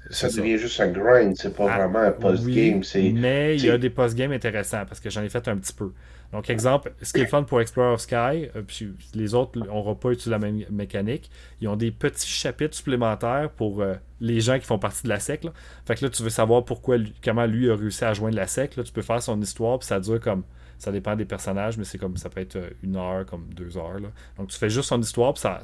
[0.10, 2.82] ça devient juste un grind, c'est pas ah, vraiment un post-game.
[3.14, 5.92] mais il y a des post-games intéressants parce que j'en ai fait un petit peu.
[6.32, 8.14] Donc, exemple, ce qui est fun pour Explorer of Sky,
[8.56, 11.30] euh, puis les autres n'auront pas utilisé la même mécanique,
[11.62, 13.84] ils ont des petits chapitres supplémentaires pour
[14.20, 15.48] les gens qui font partie de la SEC.
[15.86, 18.76] Fait que là, tu veux savoir pourquoi, comment lui a réussi à joindre la SEC.
[18.76, 20.44] Là, tu peux faire son histoire, puis ça dure comme
[20.78, 23.78] ça dépend des personnages, mais c'est comme ça peut être euh, une heure, comme deux
[23.78, 24.00] heures.
[24.38, 25.62] Donc tu fais juste son histoire, puis ça,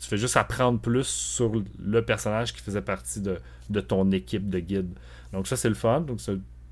[0.00, 4.58] tu fais juste apprendre plus sur le personnage qui faisait partie de, ton équipe de
[4.60, 4.94] guide.
[5.32, 6.00] Donc ça, c'est le fun.
[6.00, 6.20] Donc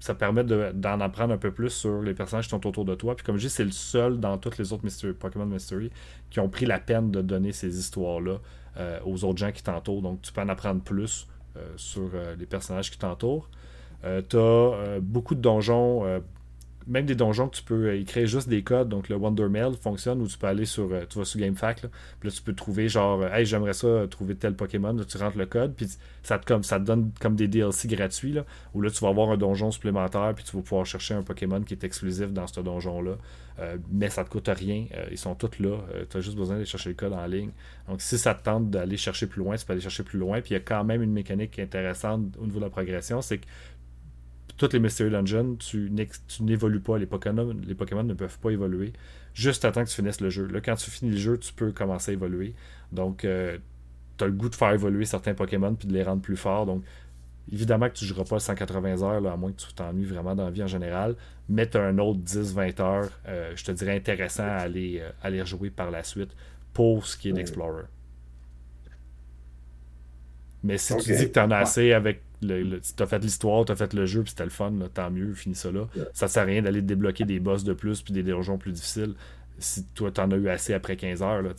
[0.00, 3.16] ça, permet d'en apprendre un peu plus sur les personnages qui sont autour de toi.
[3.16, 5.90] Puis comme je dis, c'est le seul dans toutes les autres Pokémon Mystery
[6.30, 8.38] qui ont pris la peine de donner ces histoires-là
[8.76, 10.02] euh, aux autres gens qui t'entourent.
[10.02, 13.48] Donc tu peux en apprendre plus euh, sur les personnages qui t'entourent.
[14.02, 16.20] tu as beaucoup de donjons
[16.86, 18.88] même des donjons que tu peux euh, écrire juste des codes.
[18.88, 20.88] Donc le Wonder Mail fonctionne où tu peux aller sur.
[21.08, 21.90] tu vas sur GameFAQ, là,
[22.22, 24.92] là tu peux trouver genre, hey, j'aimerais ça trouver tel Pokémon.
[24.92, 25.88] Là, tu rentres le code, puis
[26.22, 28.44] ça te, comme, ça te donne comme des DLC gratuits, là,
[28.74, 31.60] où là tu vas avoir un donjon supplémentaire, puis tu vas pouvoir chercher un Pokémon
[31.62, 33.16] qui est exclusif dans ce donjon-là.
[33.90, 34.84] mais ça te coûte rien.
[35.10, 35.78] ils sont tous là.
[36.08, 37.50] tu as juste besoin d'aller chercher le code en ligne.
[37.88, 40.40] Donc si ça te tente d'aller chercher plus loin, tu peux aller chercher plus loin.
[40.40, 43.38] Puis il y a quand même une mécanique intéressante au niveau de la progression, c'est
[43.38, 43.46] que
[44.56, 45.90] toutes les Mystery Dungeons, tu
[46.40, 46.98] n'évolues pas.
[46.98, 48.92] Les Pokémon, les Pokémon ne peuvent pas évoluer.
[49.34, 50.46] Juste à temps que tu finisses le jeu.
[50.46, 52.54] Là, quand tu finis le jeu, tu peux commencer à évoluer.
[52.92, 53.58] Donc, euh,
[54.16, 56.64] tu as le goût de faire évoluer certains Pokémon puis de les rendre plus forts.
[56.64, 56.82] Donc,
[57.52, 60.34] évidemment que tu ne joueras pas 180 heures, là, à moins que tu t'ennuies vraiment
[60.34, 61.16] dans la vie en général.
[61.48, 65.10] Mais tu as un autre 10-20 heures, euh, je te dirais intéressant à aller, euh,
[65.22, 66.34] à aller rejouer par la suite
[66.72, 67.84] pour ce qui est d'Explorer.
[70.66, 73.64] Mais si tu dis que tu en as assez avec le, tu as fait l'histoire,
[73.64, 75.86] tu as fait le jeu, puis c'était le fun, tant mieux, finis ça là.
[76.12, 79.14] Ça sert à rien d'aller débloquer des boss de plus, puis des donjons plus difficiles,
[79.58, 81.42] si toi t'en as eu assez après 15 heures.
[81.42, 81.50] Là,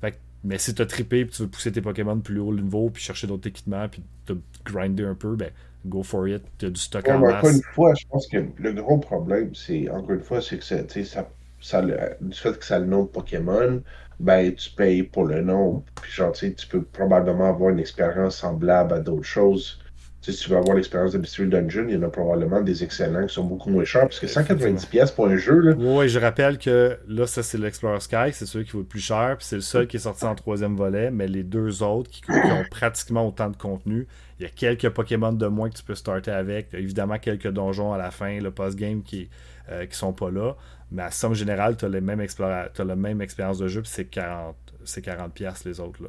[0.00, 2.62] fait, mais si tu as trippé, puis tu veux pousser tes Pokémon plus haut le
[2.62, 5.50] niveau, puis chercher d'autres équipements, puis te grinder un peu, ben
[5.86, 7.38] go for it, tu as du stock en masse.
[7.38, 10.64] Encore une fois, je pense que le gros problème, c'est encore une fois, c'est que
[10.64, 11.28] ça, ça,
[11.60, 13.82] du fait que ça a le nom de Pokémon,
[14.18, 15.84] ben tu payes pour le nom.
[16.02, 19.80] Puis genre, tu peux probablement avoir une expérience semblable à d'autres choses
[20.22, 23.26] si tu veux avoir l'expérience de Mystery Dungeon, il y en a probablement des excellents
[23.26, 25.58] qui sont beaucoup moins chers, parce que 190$ pour un jeu.
[25.60, 25.74] Là...
[25.78, 29.00] Oui, je rappelle que là, ça c'est l'Explorer Sky, c'est celui qui vaut le plus
[29.00, 32.10] cher, puis c'est le seul qui est sorti en troisième volet, mais les deux autres
[32.10, 34.06] qui, ont pratiquement autant de contenu,
[34.38, 37.92] il y a quelques Pokémon de moins que tu peux starter avec, évidemment quelques donjons
[37.92, 39.30] à la fin, le post-game qui,
[39.70, 40.54] euh, qui sont pas là,
[40.90, 45.00] mais à somme générale, tu as, les la même expérience de jeu, puis c'est 40$,
[45.02, 46.02] 40 les autres.
[46.02, 46.08] Là.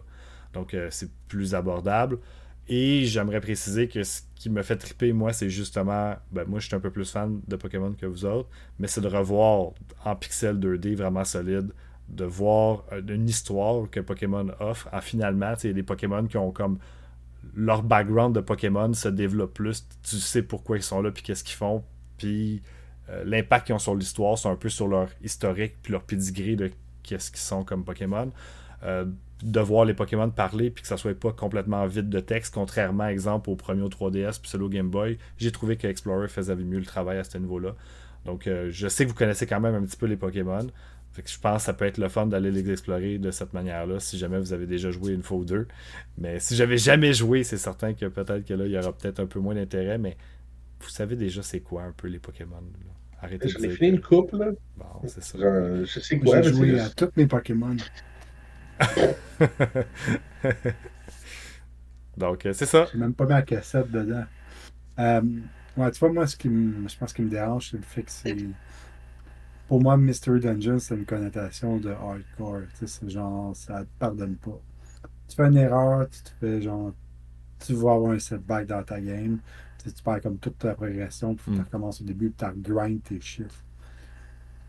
[0.53, 2.19] Donc euh, c'est plus abordable.
[2.67, 6.67] Et j'aimerais préciser que ce qui me fait triper, moi, c'est justement, ben, moi, je
[6.67, 8.47] suis un peu plus fan de Pokémon que vous autres,
[8.79, 9.71] mais c'est de revoir
[10.05, 11.73] en pixel 2D vraiment solide,
[12.07, 14.87] de voir euh, une histoire que Pokémon offre.
[14.93, 16.77] En finalement, a des Pokémon qui ont comme
[17.55, 19.87] leur background de Pokémon se développe plus.
[20.03, 21.83] Tu sais pourquoi ils sont là, puis qu'est-ce qu'ils font,
[22.17, 22.61] puis
[23.25, 26.71] l'impact qu'ils ont sur l'histoire, c'est un peu sur leur historique, puis leur pedigree de
[27.03, 28.31] qu'est-ce qu'ils sont comme Pokémon.
[28.83, 29.05] Euh,
[29.43, 33.07] de voir les Pokémon parler puis que ça soit pas complètement vide de texte, contrairement,
[33.07, 35.17] exemple, au premier au 3DS puis celui au Game Boy.
[35.37, 37.75] J'ai trouvé que Explorer faisait mieux le travail à ce niveau-là.
[38.25, 40.67] Donc, euh, je sais que vous connaissez quand même un petit peu les Pokémon.
[41.11, 43.53] Fait que je pense que ça peut être le fun d'aller les explorer de cette
[43.53, 45.67] manière-là si jamais vous avez déjà joué une fois ou deux.
[46.19, 49.19] Mais si j'avais jamais joué, c'est certain que peut-être que là, il y aura peut-être
[49.19, 50.17] un peu moins d'intérêt, mais
[50.79, 52.61] vous savez déjà c'est quoi un peu les Pokémon.
[53.21, 53.77] Arrêtez de dire.
[53.81, 54.47] une coupe, là.
[54.77, 55.37] Bon, c'est ça.
[55.37, 56.41] je sais quoi.
[56.41, 57.75] J'ai joué à tous mes Pokémon.
[62.17, 62.87] Donc, euh, c'est ça.
[62.91, 64.25] J'ai même pas ma cassette dedans.
[64.99, 65.21] Euh,
[65.77, 68.03] ouais, tu vois, moi, ce qui me, je pense qui me dérange, c'est le fait
[68.03, 68.35] que c'est.
[69.67, 72.63] Pour moi, Mystery Dungeon, c'est une connotation de hardcore.
[72.77, 74.59] Tu sais, c'est genre, ça te pardonne pas.
[75.27, 76.93] Tu fais une erreur, tu te fais genre.
[77.59, 79.39] Tu vas avoir un setback dans ta game.
[79.83, 81.63] Tu, tu perds comme toute ta progression, puis tu mm.
[81.63, 83.63] recommences au début, puis tu grind tes chiffres.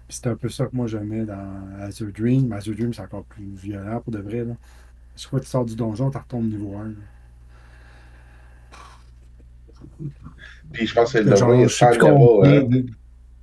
[0.08, 2.52] C'est un peu ça que moi j'aimais dans Azure Dream.
[2.52, 4.44] Azure Dream, c'est encore plus violent pour de vrai.
[4.44, 4.54] Là.
[5.16, 6.92] Je crois que tu sors du donjon, tu retombes niveau 1.
[10.72, 12.44] Puis je pense que le donjon est 100 niveaux.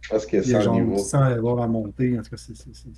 [0.09, 0.97] Je pense qu'il y a 100 niveaux.
[0.97, 2.17] 100 niveaux à monter.
[2.17, 2.53] En tout cas, c'est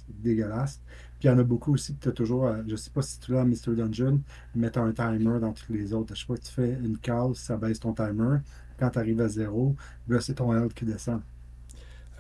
[0.08, 0.80] dégueulasse.
[1.20, 3.02] Puis il y en a beaucoup aussi que tu as toujours, euh, je sais pas
[3.02, 4.22] si tu l'as à Mystery Dungeon,
[4.56, 6.16] mais tu as un timer dans toutes les autres.
[6.16, 8.38] Je sais pas que tu fais une case, ça baisse ton timer.
[8.80, 9.76] Quand tu arrives à zéro,
[10.08, 11.22] là, c'est ton health qui descend.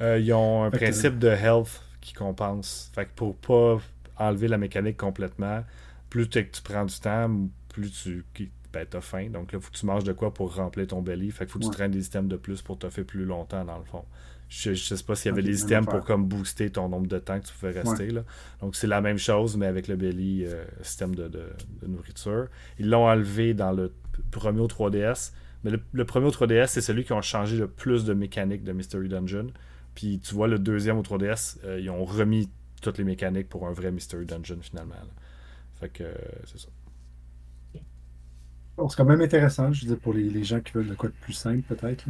[0.01, 2.91] Euh, ils ont un principe de health qui compense.
[2.93, 3.79] Fait que pour pas
[4.17, 5.63] enlever la mécanique complètement,
[6.09, 7.31] plus tu prends du temps,
[7.69, 8.25] plus tu
[8.73, 9.29] ben, as faim.
[9.31, 11.31] Donc là, il faut que tu manges de quoi pour remplir ton belly.
[11.31, 13.65] Fait que faut que tu traînes des items de plus pour te faire plus longtemps
[13.65, 14.05] dans le fond.
[14.51, 17.17] Je, je sais pas s'il y avait des items pour comme booster ton nombre de
[17.19, 18.07] temps que tu pouvais rester.
[18.07, 18.25] Là.
[18.59, 21.31] Donc c'est la même chose, mais avec le belly euh, système de,
[21.87, 22.49] nourriture.
[22.77, 23.93] Ils l'ont enlevé dans le
[24.29, 25.31] premier au 3DS.
[25.63, 28.65] Mais le, le premier au 3DS, c'est celui qui a changé le plus de mécanique
[28.65, 29.47] de Mystery Dungeon.
[29.95, 32.49] Puis tu vois, le deuxième au 3DS, euh, ils ont remis
[32.81, 34.95] toutes les mécaniques pour un vrai Mystery Dungeon finalement.
[35.79, 36.67] Fait que euh, c'est ça.
[38.89, 41.15] c'est quand même intéressant, je veux dire, pour les, gens qui veulent de quoi de
[41.21, 42.03] plus simple peut-être.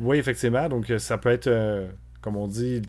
[0.00, 0.68] Oui, effectivement.
[0.68, 1.50] Donc euh, ça peut être,
[2.20, 2.82] comme on dit,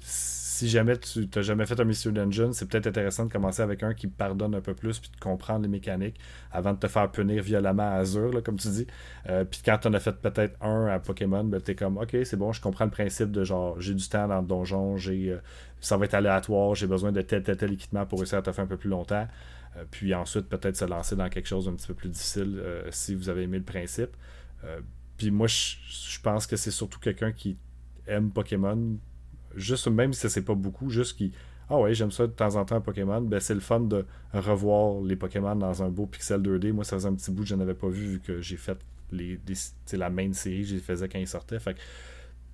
[0.57, 3.83] si jamais tu n'as jamais fait un Mystery Dungeon, c'est peut-être intéressant de commencer avec
[3.83, 6.19] un qui pardonne un peu plus puis de comprendre les mécaniques
[6.51, 8.87] avant de te faire punir violemment à Azure, comme tu dis.
[9.29, 11.97] Euh, puis quand tu en as fait peut-être un à Pokémon, ben, tu es comme
[11.97, 14.97] OK, c'est bon, je comprends le principe de genre j'ai du temps dans le donjon,
[14.97, 15.37] j'ai euh,
[15.79, 18.51] ça va être aléatoire, j'ai besoin de tel, tel, tel équipement pour réussir à te
[18.51, 19.27] faire un peu plus longtemps.
[19.77, 23.13] Euh, puis ensuite, peut-être se lancer dans quelque chose d'un petit peu plus difficile si
[23.13, 24.09] vous avez aimé le principe.
[25.17, 27.57] Puis moi, je pense que c'est surtout quelqu'un qui
[28.07, 28.97] aime Pokémon
[29.57, 31.33] juste même si c'est pas beaucoup, juste qui.
[31.69, 33.21] Ah ouais, j'aime ça de temps en temps Pokémon.
[33.21, 36.71] Ben, c'est le fun de revoir les Pokémon dans un beau pixel 2D.
[36.71, 38.77] Moi, ça faisait un petit bout que je n'avais pas vu vu que j'ai fait
[39.11, 39.39] les,
[39.93, 41.59] la main série, je les faisais quand ils sortaient.
[41.59, 41.75] Fait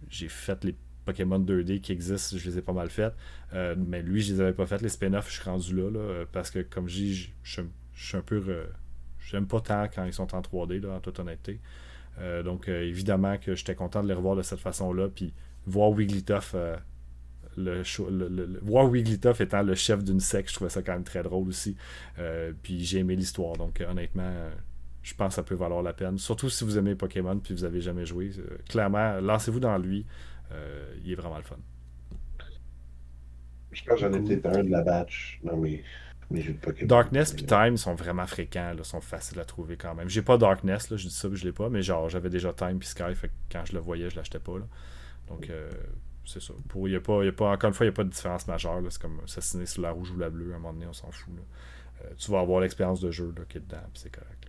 [0.09, 3.13] j'ai fait les Pokémon 2D qui existent, je les ai pas mal faites.
[3.53, 4.81] Euh, mais lui, je les avais pas faites.
[4.81, 7.61] Les spin-offs, je suis rendu là, là, parce que comme je dis, je
[7.93, 8.41] suis un peu.
[9.19, 11.59] J'aime pas tant quand ils sont en 3D, là, en toute honnêteté.
[12.19, 15.09] Euh, donc, euh, évidemment que j'étais content de les revoir de cette façon-là.
[15.13, 15.33] Puis,
[15.65, 16.55] voir Wigglytuff
[17.57, 21.47] le, voir Wigglytuff étant le chef d'une secte, je trouvais ça quand même très drôle
[21.47, 21.75] aussi.
[22.19, 24.51] Euh, puis j'ai aimé l'histoire, donc euh, honnêtement, euh,
[25.01, 26.17] je pense que ça peut valoir la peine.
[26.17, 28.31] Surtout si vous aimez Pokémon puis vous avez jamais joué.
[28.69, 30.05] clairement, lancez-vous dans lui.
[31.03, 31.57] il est vraiment le fun.
[33.71, 35.83] Je pense que j'en ai peut-être un de la batch dans mes.
[36.83, 40.09] Darkness et Time sont vraiment fréquents, là, sont faciles à trouver quand même.
[40.09, 42.53] J'ai pas Darkness, là, je dis ça, mais je l'ai pas, mais genre j'avais déjà
[42.53, 44.57] Time puis Sky, fait quand je le voyais, je l'achetais pas.
[44.57, 44.65] Là.
[45.27, 45.49] Donc
[46.25, 46.53] c'est ça.
[46.67, 48.09] Pour, y a pas, y a pas, encore une fois, il n'y a pas de
[48.09, 48.81] différence majeure.
[48.89, 50.53] C'est comme assassiner sur la rouge ou la bleue.
[50.53, 51.33] À un moment donné, on s'en fout.
[51.33, 54.47] Euh, tu vas avoir l'expérience de jeu là, qui est dedans, c'est correct.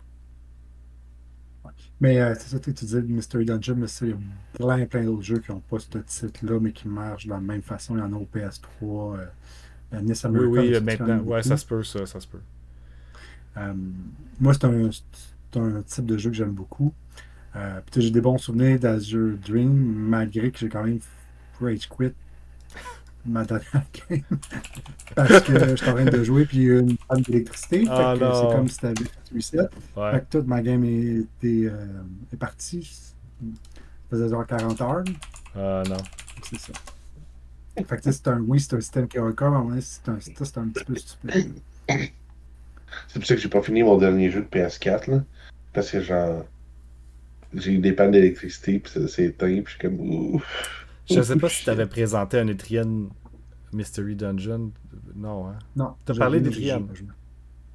[1.99, 4.17] Mais euh, c'est ça, tu disais Mystery Dungeon, mais il y a
[4.53, 7.63] plein, plein d'autres jeux qui n'ont pas ce titre-là, mais qui marchent de la même
[7.63, 7.97] façon.
[7.97, 9.29] Il y en a au PS3.
[9.93, 11.19] Euh, Nice oui, oui, maintenant.
[11.21, 12.41] Ouais, ça se peut, ça, ça se peut.
[14.41, 14.91] moi, c'est un,
[15.57, 16.93] un, type de jeu que j'aime beaucoup.
[17.97, 20.99] j'ai des bons souvenirs d'Azure Dream, malgré que j'ai quand même
[21.61, 22.15] Rage Quit
[23.27, 24.23] ma dernière game
[25.15, 27.85] parce que je suis en train de jouer puis il y a une panne d'électricité.
[27.89, 29.59] Ah, c'est comme si tu avais fait reset.
[29.97, 30.13] Ouais.
[30.13, 31.25] Fait que toute ma game euh,
[32.33, 32.83] est partie.
[32.83, 33.47] Ça
[34.11, 35.05] faisait genre 40 heures.
[35.57, 35.97] Ah non.
[36.43, 36.73] C'est ça.
[37.77, 40.59] Fait que c'est un oui, c'est un système qui est encore, mais c'est un, c'est
[40.59, 41.55] un petit peu stupide.
[43.09, 45.25] C'est pour ça que j'ai pas fini mon dernier jeu de PS4 là.
[45.73, 46.45] Parce que genre
[47.53, 50.87] j'ai eu des pannes d'électricité puis ça s'est éteint puis je suis comme ouf.
[51.11, 53.09] Je sais pas si tu avais présenté un Etrian
[53.73, 54.73] Mystery Dungeon.
[55.15, 55.59] Non, hein?
[55.77, 55.95] Non.
[56.07, 56.87] Tu as parlé d'Etrian.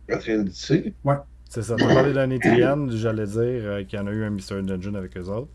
[0.08, 0.94] Etrian DC?
[1.04, 1.16] Ouais.
[1.50, 1.76] C'est ça.
[1.76, 4.64] Tu as parlé d'un Etrian, j'allais dire euh, qu'il y en a eu un Mystery
[4.64, 5.52] Dungeon avec eux autres.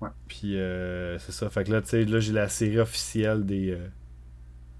[0.00, 0.10] Ouais.
[0.28, 1.50] Puis euh, c'est ça.
[1.50, 3.70] Fait que là, tu sais, là, j'ai la série officielle des.
[3.72, 3.88] Euh,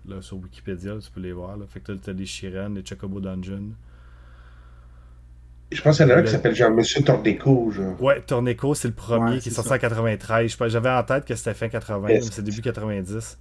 [0.06, 1.56] là, sur Wikipédia, tu peux les voir.
[1.56, 1.66] Là.
[1.68, 3.72] Fait que là, t'as des Shiren, des Chocobo Dungeon.
[5.70, 7.70] Je pense qu'il y en a un qui s'appelle genre Monsieur Torneco.
[7.70, 8.00] Genre.
[8.02, 10.56] Ouais, Torneco, c'est le premier qui est sorti en 93.
[10.68, 13.38] J'avais en tête que c'était fin 80, mais c'est début 90.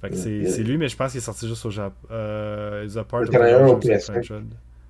[0.00, 1.94] Fait que c'est lui, mais je pense qu'il est sorti juste au Japon.
[2.10, 3.34] Euh, is a part of the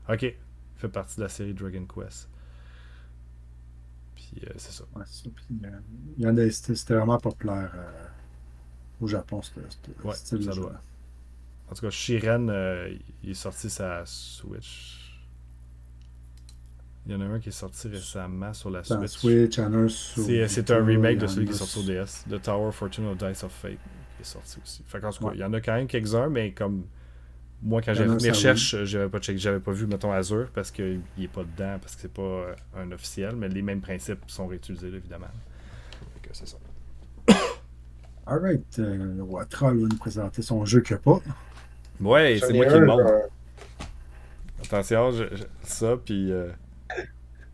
[0.09, 0.23] Ok.
[0.23, 2.29] Il fait partie de la série Dragon Quest.
[4.39, 4.85] Puis euh, c'est ça.
[4.95, 5.29] Ouais, ça.
[5.35, 5.69] Puis, euh,
[6.17, 8.07] il y en a, c'était vraiment populaire euh,
[9.01, 9.53] au Japon, ce
[10.05, 10.81] ouais, style ça doit.
[11.71, 12.51] En tout cas, Shiren,
[13.23, 15.05] il est sorti sa Switch
[17.07, 19.07] il y en a un qui est sorti récemment sur la Switch.
[19.07, 19.59] Switch
[20.47, 22.25] C'est un remake de celui qui est sorti sur DS.
[22.29, 23.79] The Tower Fortune of Dice of Fate
[24.17, 24.85] qui est sorti aussi.
[24.87, 26.85] Fait tout cas, il y en a quand même quelques-uns, mais comme
[27.63, 31.01] moi, quand j'avais fait mes recherches, j'avais pas, j'avais pas vu, mettons, Azure parce qu'il
[31.17, 34.47] n'est pas dedans, parce que c'est pas euh, un officiel, mais les mêmes principes sont
[34.47, 35.27] réutilisés, évidemment.
[36.33, 36.57] c'est ça.
[38.27, 41.21] Alright, euh, Troll va nous présenter son jeu qu'il n'y a pas.
[42.01, 43.29] Ouais, c'est moi qui le montre.
[44.65, 45.13] Attention,
[45.63, 46.31] ça, puis.
[46.31, 46.51] Euh,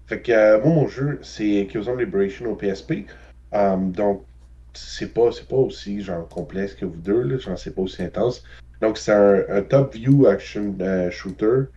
[0.07, 3.07] fait que euh, moi, mon jeu, c'est Killzone Liberation au PSP.
[3.53, 4.25] Um, donc,
[4.75, 8.43] c'est pas, pas aussi genre complexe que vous deux, là, genre c'est pas aussi intense.
[8.85, 11.71] Donc, c'est un, top view action euh, shooter.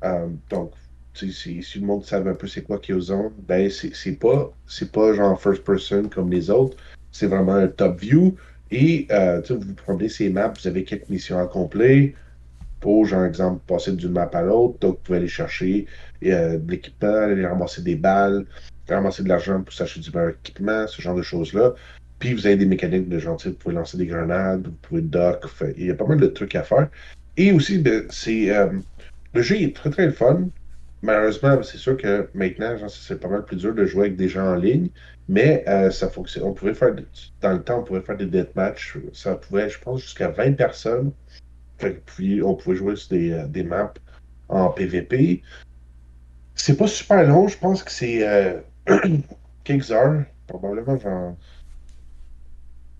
[0.00, 0.70] Um, donc,
[1.12, 4.52] si, si le monde savait un peu c'est quoi Killzone, ben c'est pas,
[4.92, 6.76] pas genre first person comme les autres.
[7.10, 8.36] C'est vraiment un top view.
[8.70, 12.12] Et euh, vous vous prenez ces maps, vous avez quelques missions à accomplir
[12.78, 14.78] pour, genre, exemple, passer d'une map à l'autre.
[14.78, 15.86] Donc, vous pouvez aller chercher
[16.24, 18.46] euh, de l'équipement, aller ramasser des balles,
[18.88, 21.74] ramasser de l'argent pour s'acheter du meilleur équipement, ce genre de choses-là.
[22.22, 25.44] Puis, vous avez des mécaniques de genre, vous pouvez lancer des grenades, vous pouvez dock.
[25.76, 26.88] il y a pas mal de trucs à faire.
[27.36, 28.70] Et aussi, ben, c'est euh,
[29.34, 30.48] le jeu est très, très fun.
[31.02, 34.52] Malheureusement, c'est sûr que maintenant, c'est pas mal plus dur de jouer avec des gens
[34.52, 34.88] en ligne,
[35.28, 36.44] mais euh, ça fonctionne.
[36.44, 36.94] On faire,
[37.40, 38.98] dans le temps, on pouvait faire des deathmatch.
[39.12, 41.10] Ça pouvait, je pense, jusqu'à 20 personnes
[41.90, 43.92] puis on pouvait jouer sur des, euh, des maps
[44.48, 45.42] en PVP.
[46.54, 48.60] C'est pas super long, je pense que c'est euh,
[49.64, 50.24] quelques heures.
[50.46, 51.36] Probablement, genre.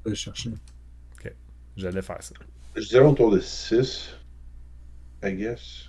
[0.04, 0.50] Je vais chercher.
[1.14, 1.32] Ok.
[1.76, 2.34] J'allais faire ça.
[2.76, 4.16] Je dirais autour de 6,
[5.22, 5.88] I guess.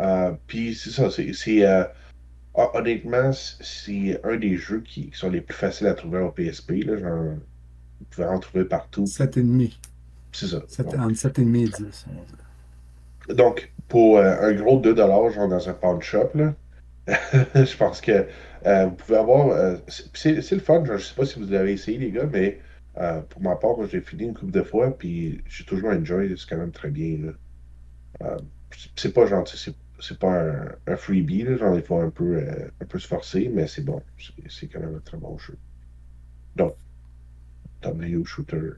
[0.00, 1.66] Euh, puis c'est ça, c'est.
[1.66, 1.84] Euh,
[2.54, 6.84] honnêtement, c'est un des jeux qui, sont les plus faciles à trouver au PSP.
[6.84, 7.34] Là, genre,
[8.00, 9.04] vous pouvez en trouver partout.
[9.04, 9.76] 7,5.
[10.32, 10.56] C'est ça.
[10.58, 12.06] Entre 7,5 et 10.
[13.34, 16.54] Donc, pour euh, un gros 2 genre dans un pawn shop, là,
[17.54, 18.26] je pense que
[18.86, 19.48] vous pouvez avoir.
[19.50, 19.76] Euh,
[20.14, 22.60] c'est le fun, je ne sais pas si vous l'avez essayé, les gars, mais
[22.98, 26.34] Euh, pour ma part, moi, j'ai fini une couple de fois, puis j'ai toujours enjoy,
[26.38, 27.34] c'est quand même très bien.
[28.22, 28.38] Euh,
[28.96, 32.86] c'est pas gentil, c'est pas un, un freebie, genre il faut un peu, euh, un
[32.86, 34.02] peu se forcer, mais c'est bon.
[34.48, 35.58] C'est quand même un très bon jeu.
[36.56, 36.76] Donc,
[37.80, 38.76] thumbnail shooter.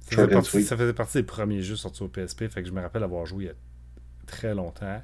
[0.00, 2.72] Ça faisait, partie, ça faisait partie des premiers jeux sortis au PSP, fait que je
[2.72, 3.54] me rappelle avoir joué il y a
[4.26, 5.02] très longtemps.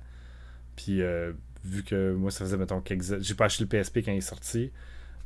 [0.77, 1.33] Puis euh,
[1.65, 4.21] vu que moi ça faisait mettons quelques j'ai pas acheté le PSP quand il est
[4.21, 4.71] sorti,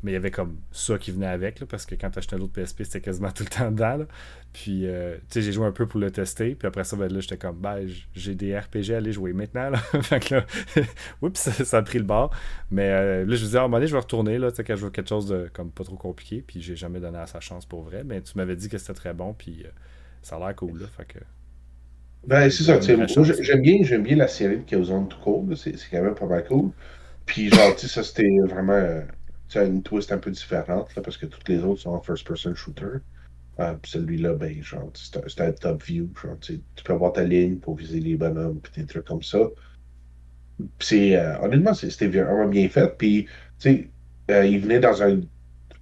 [0.02, 2.52] mais il y avait comme ça qui venait avec là, parce que quand t'achetais l'autre
[2.52, 4.04] PSP c'était quasiment tout le temps dedans.
[4.52, 7.12] Puis euh, tu sais j'ai joué un peu pour le tester, puis après ça ben
[7.12, 9.78] là j'étais comme ben j'ai des RPG à aller jouer maintenant là.
[10.02, 10.46] fait que là
[11.22, 12.34] oups ça, a pris le bord.
[12.70, 14.56] Mais euh, là je me disais à un moment donné je vais retourner là, tu
[14.56, 17.18] sais quand je veux quelque chose de comme pas trop compliqué, puis j'ai jamais donné
[17.18, 19.70] à sa chance pour vrai, mais tu m'avais dit que c'était très bon puis euh,
[20.22, 21.18] ça a l'air cool là, fait que
[22.24, 25.88] Ben, c'est ça, j'aime bien, j'aime bien la série de Killzone tout court, c'est c'est
[25.90, 26.70] quand même pas mal cool.
[27.26, 29.02] Puis, genre, tu sais, ça, c'était vraiment, euh,
[29.56, 33.00] une twist un peu différente, là, parce que toutes les autres sont en first-person shooter.
[33.60, 37.76] Euh, celui-là, ben, genre, c'est un, top view, genre, tu peux avoir ta ligne pour
[37.76, 39.40] viser les bonhommes, puis des trucs comme ça.
[40.78, 43.90] C'est, euh, honnêtement, c'était vraiment bien fait, puis, tu sais,
[44.30, 45.20] euh, il venait dans un,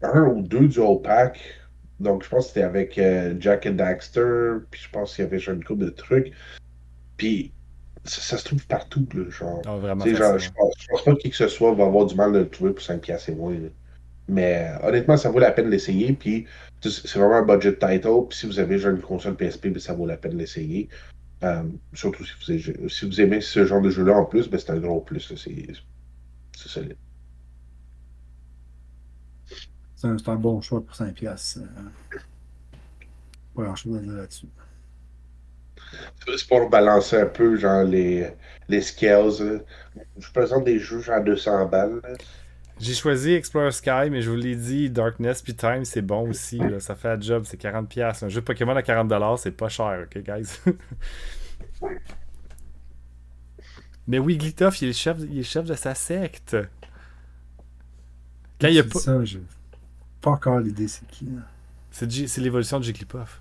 [0.02, 1.38] un ou deux dual pack,
[2.00, 5.28] donc je pense que c'était avec euh, Jack and Daxter, puis je pense qu'il y
[5.28, 6.32] avait genre une couple de trucs.
[7.16, 7.52] Puis
[8.04, 9.60] ça, ça se trouve partout, là, genre.
[9.66, 12.06] ah, vraiment genre, je pense, je pense pas que qui que ce soit va avoir
[12.06, 13.52] du mal de le trouver pour 5 piastres et moins.
[13.52, 13.68] là.
[14.28, 16.12] Mais euh, honnêtement, ça vaut la peine d'essayer.
[16.12, 16.46] Puis
[16.82, 18.26] c'est vraiment un budget title.
[18.28, 20.88] Puis si vous avez genre une console PSP, ben, ça vaut la peine d'essayer.
[21.42, 24.58] Euh, surtout si vous, aimez, si vous aimez ce genre de jeu-là en plus, ben,
[24.58, 25.32] c'est un gros plus.
[25.36, 26.96] c'est solide.
[30.00, 31.58] C'est un, un bon choix pour 5 piastres.
[31.60, 32.18] euh.
[33.54, 34.46] Pas grand-chose à dire là-dessus.
[36.26, 38.30] C'est pour balancer un peu genre les,
[38.68, 39.28] les scales.
[39.40, 39.58] là.
[40.18, 42.00] Je présente des jeux genre 200 balles.
[42.78, 46.56] J'ai choisi Explore Sky, mais je vous l'ai dit, Darkness puis Time, c'est bon aussi.
[46.56, 46.80] là.
[46.80, 48.24] Ça fait la job, c'est 40$.
[48.24, 50.60] Un jeu Pokémon à 40$, c'est pas cher, ok, guys?
[54.06, 56.56] mais Wigglytuff, il est chef, il est le chef de sa secte.
[58.60, 58.98] Quand il y a pas...
[58.98, 59.42] ça, j'ai
[60.20, 61.26] pas encore l'idée c'est qui.
[61.26, 61.42] là.
[61.92, 63.40] C'est G- c'est l'évolution de Jigglypuff.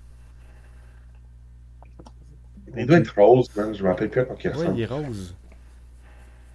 [2.76, 3.72] Il doit être rose, man.
[3.72, 4.78] Je me rappelle plus à quoi il Ouais, ressemble.
[4.78, 5.36] il est rose.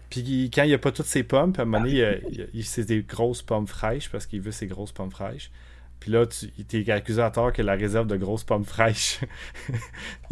[0.09, 2.21] Puis il- quand il n'y a pas toutes ses pommes, puis à un moment donné,
[2.53, 5.51] il, c'est des grosses pommes fraîches parce qu'il veut ses grosses pommes fraîches.
[5.99, 9.19] Puis là, tu il t'es accusé à tort que la réserve de grosses pommes fraîches,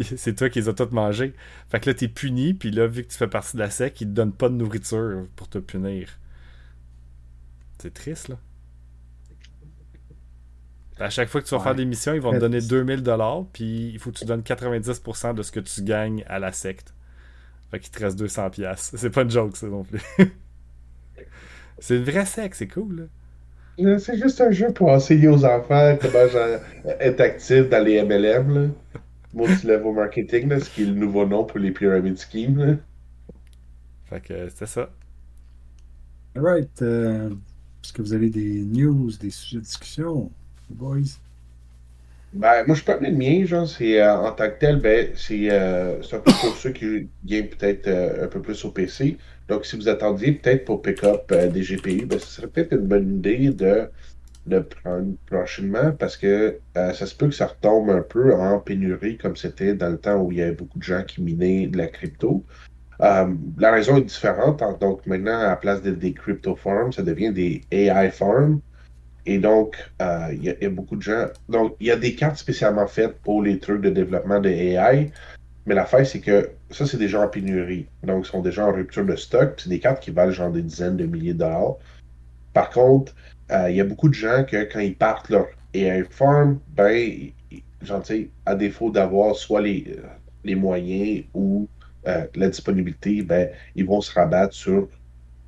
[0.00, 1.34] c'est toi qui les as toutes mangées.
[1.70, 4.00] Fait que là, t'es puni, puis là, vu que tu fais partie de la sec,
[4.00, 6.18] ils te donnent pas de nourriture pour te punir.
[7.78, 8.38] C'est triste, là.
[10.98, 11.64] À chaque fois que tu vas Ouais.
[11.64, 12.70] faire des missions, ils vont te donner triste.
[12.70, 16.38] 2000 dollars, puis il faut que tu donnes 90% de ce que tu gagnes à
[16.38, 16.94] la secte.
[17.70, 18.92] Fait qu'il te reste 200 pièces.
[18.96, 20.00] C'est pas une joke, ça non plus.
[21.78, 23.04] c'est une vraie secte, c'est cool, là.
[23.80, 26.60] Euh, C'est juste un jeu pour enseigner aux enfants comment genre,
[27.00, 28.68] être actif dans les MLM, là.
[29.34, 32.56] Multi-level marketing, là, ce qui est le nouveau nom pour les pyramid schemes.
[32.58, 32.76] Là.
[34.04, 34.90] Fait que euh, c'était ça.
[36.36, 36.82] Alright.
[36.82, 37.30] Euh,
[37.82, 40.30] Est-ce que vous avez des news, des sujets de discussion,
[40.70, 41.18] boys?
[42.34, 45.10] Ben, moi, je peux amener le mien, genre, c'est euh, en tant que tel, ben,
[45.14, 49.18] c'est euh, peu pour ceux qui game peut-être euh, un peu plus au PC.
[49.48, 53.18] Donc, si vous attendiez peut-être pour pick-up des GPU, ben, ce serait peut-être une bonne
[53.18, 53.88] idée de
[54.46, 59.16] le prendre prochainement parce que ça se peut que ça retombe un peu en pénurie
[59.16, 61.78] comme c'était dans le temps où il y avait beaucoup de gens qui minaient de
[61.78, 62.44] la crypto.
[63.00, 64.62] La raison est différente.
[64.80, 68.60] Donc, maintenant, à la place de des crypto farms, ça devient des AI farms.
[69.26, 71.26] Et donc, euh, il y, a- beaucoup de gens.
[71.48, 75.12] Donc, il y a des cartes spécialement faites pour les trucs de développement de AI.
[75.66, 77.86] Mais l'affaire, c'est que ça, c'est gens en pénurie.
[78.02, 79.54] Donc, ils sont déjà en rupture de stock.
[79.58, 81.76] C'est des cartes qui valent genre des dizaines de milliers de dollars.
[82.52, 83.14] Par contre,
[83.50, 87.32] euh, il y a beaucoup de gens que quand ils partent leur AI farm, ben,
[87.82, 88.02] genre,
[88.46, 90.06] à défaut d'avoir soit les, euh,
[90.44, 91.68] les moyens ou
[92.04, 94.88] la disponibilité, ben, ils vont se rabattre sur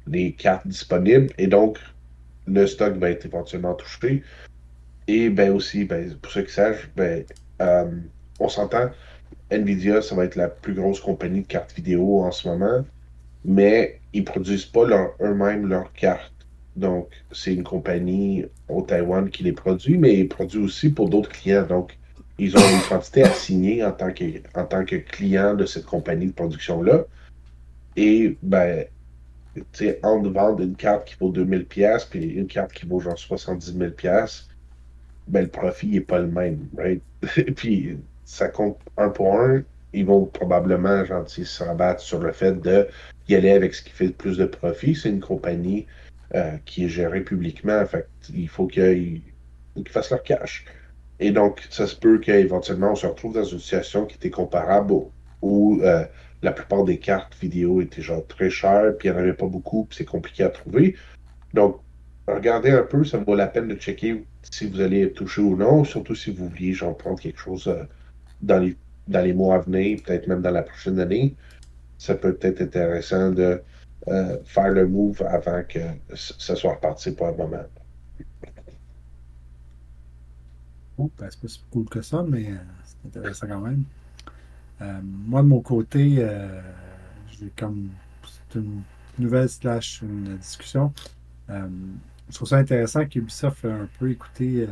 [0.06, 1.28] les cartes disponibles.
[1.38, 1.78] Et donc,
[2.46, 4.22] le stock va être éventuellement touché.
[5.08, 7.24] Et ben aussi, ben, pour ceux qui sachent, ben,
[7.60, 7.90] euh,
[8.40, 8.90] on s'entend,
[9.50, 12.84] Nvidia, ça va être la plus grosse compagnie de cartes vidéo en ce moment,
[13.44, 16.32] mais ils produisent pas leur- eux-mêmes leurs cartes.
[16.74, 21.30] Donc, c'est une compagnie au Taïwan qui les produit, mais ils produisent aussi pour d'autres
[21.30, 21.66] clients.
[21.66, 21.96] Donc,
[22.38, 24.24] ils ont une quantité à signer en tant que,
[24.54, 27.04] en tant que client de cette compagnie de production-là.
[27.96, 28.84] Et, ben,
[30.02, 33.78] entre vendre une carte qui vaut 2000 pièces puis une carte qui vaut genre 70
[33.78, 34.48] 000 pièces
[35.28, 37.02] ben le profit n'est pas le même, right?
[37.56, 42.60] puis ça compte un pour un, ils vont probablement sais, se rabattre sur le fait
[42.60, 42.88] de
[43.28, 44.94] y aller avec ce qui fait le plus de profit.
[44.94, 45.86] C'est une compagnie
[46.34, 49.22] euh, qui est gérée publiquement, fait il faut qu'ils
[49.74, 50.64] qu'ils fassent leur cash.
[51.18, 54.92] Et donc, ça se peut qu'éventuellement, on se retrouve dans une situation qui était comparable
[55.40, 56.04] où, euh,
[56.42, 59.46] la plupart des cartes vidéo étaient genre très chères, puis il n'y en avait pas
[59.46, 60.96] beaucoup, puis c'est compliqué à trouver.
[61.54, 61.80] Donc,
[62.28, 65.56] regardez un peu, ça vaut la peine de checker si vous allez être touché ou
[65.56, 67.84] non, surtout si vous vouliez genre prendre quelque chose euh,
[68.42, 68.76] dans, les,
[69.08, 71.34] dans les mois à venir, peut-être même dans la prochaine année.
[71.98, 73.62] Ça peut être intéressant de
[74.08, 75.80] euh, faire le move avant que
[76.14, 77.64] ce soit reparti pour un moment.
[80.98, 83.84] Oh, c'est pas si cool que ça, mais euh, c'est intéressant quand même.
[84.82, 86.60] Euh, moi, de mon côté, euh,
[87.30, 87.90] j'ai comme.
[88.24, 88.82] C'est une
[89.18, 90.92] nouvelle slash une discussion.
[91.50, 91.68] Euh,
[92.28, 94.66] je trouve ça intéressant qu'Ubisoft ait un peu écouté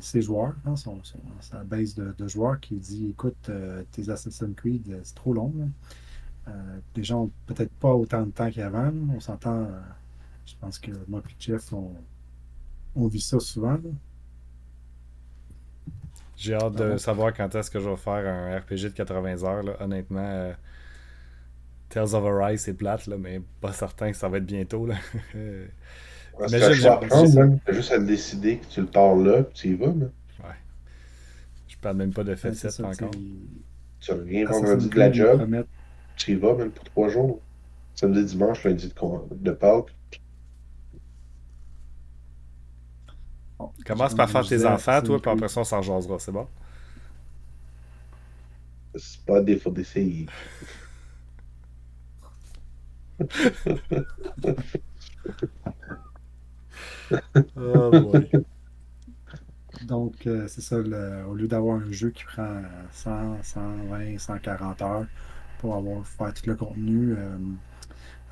[0.00, 1.00] ses joueurs, hein, son,
[1.40, 3.50] sa base de, joueurs qui dit écoute,
[3.90, 5.52] tes Assassin's Creed, c'est trop long.
[6.48, 6.50] Euh,
[6.96, 8.92] les gens ont peut-être pas autant de temps qu'avant.
[9.14, 9.68] On s'entend.
[10.46, 11.92] je pense que moi et Jeff, on,
[12.94, 13.78] on vit ça souvent.
[16.42, 16.98] J'ai hâte de Ah bon?
[16.98, 19.62] savoir quand est-ce que je vais faire un RPG de 80 heures.
[19.62, 19.76] là.
[19.80, 20.52] Honnêtement, euh,
[21.88, 24.86] Tales of Arise, c'est plate, là, mais pas certain que ça va être bientôt.
[24.86, 24.96] Là.
[26.38, 26.48] Ouais.
[27.64, 29.86] T'as juste à décider que tu le pars là, puis tu y vas.
[29.88, 30.06] là.
[31.68, 33.10] je parle même pas de Ouais, fait c'est 7 ça, encore.
[33.10, 33.20] tu
[34.00, 35.40] Tu reviens vendredi de la job,
[36.16, 37.40] tu y vas même pour trois jours.
[37.94, 39.94] Samedi, dimanche, lundi de, de Pâques.
[43.78, 46.32] Bon, Commence comme par faire tes enfants, toi, puis après ça, on s'en jasera, c'est
[46.32, 46.48] bon?
[48.94, 50.26] C'est pas des faut d'essayer.
[57.56, 58.28] Oh boy.
[59.82, 64.18] Donc, euh, c'est ça, le- au lieu d'avoir un jeu qui prend euh, 100, 120,
[64.18, 65.06] 140 heures
[65.58, 67.38] pour avoir faire tout le contenu, euh,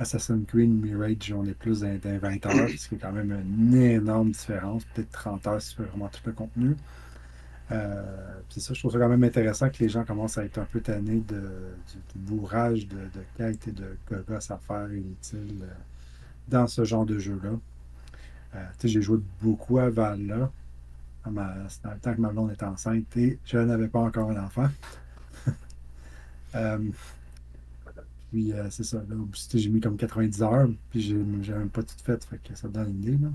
[0.01, 3.75] Assassin's Creed Mirage, on est plus dans 20 heures, ce qui est quand même une
[3.75, 6.77] énorme différence, peut-être 30 heures si tu vraiment tout le contenu.
[7.71, 10.59] Euh, puis ça, je trouve ça quand même intéressant que les gens commencent à être
[10.59, 11.41] un peu tannés de,
[12.15, 15.75] du, bourrage de, de et de gogos à faire inutiles euh,
[16.49, 17.53] dans ce genre de jeu-là.
[18.57, 20.51] Euh, j'ai joué beaucoup à Valhalla.
[21.69, 24.45] c'est dans le temps que ma blonde était enceinte et je n'avais pas encore un
[24.45, 24.69] enfant.
[28.31, 29.17] Puis euh, c'est ça, là,
[29.55, 32.91] j'ai mis comme 90 heures, puis j'ai même pas tout fait, fait que ça donne
[32.91, 33.19] une idée.
[33.23, 33.29] Là.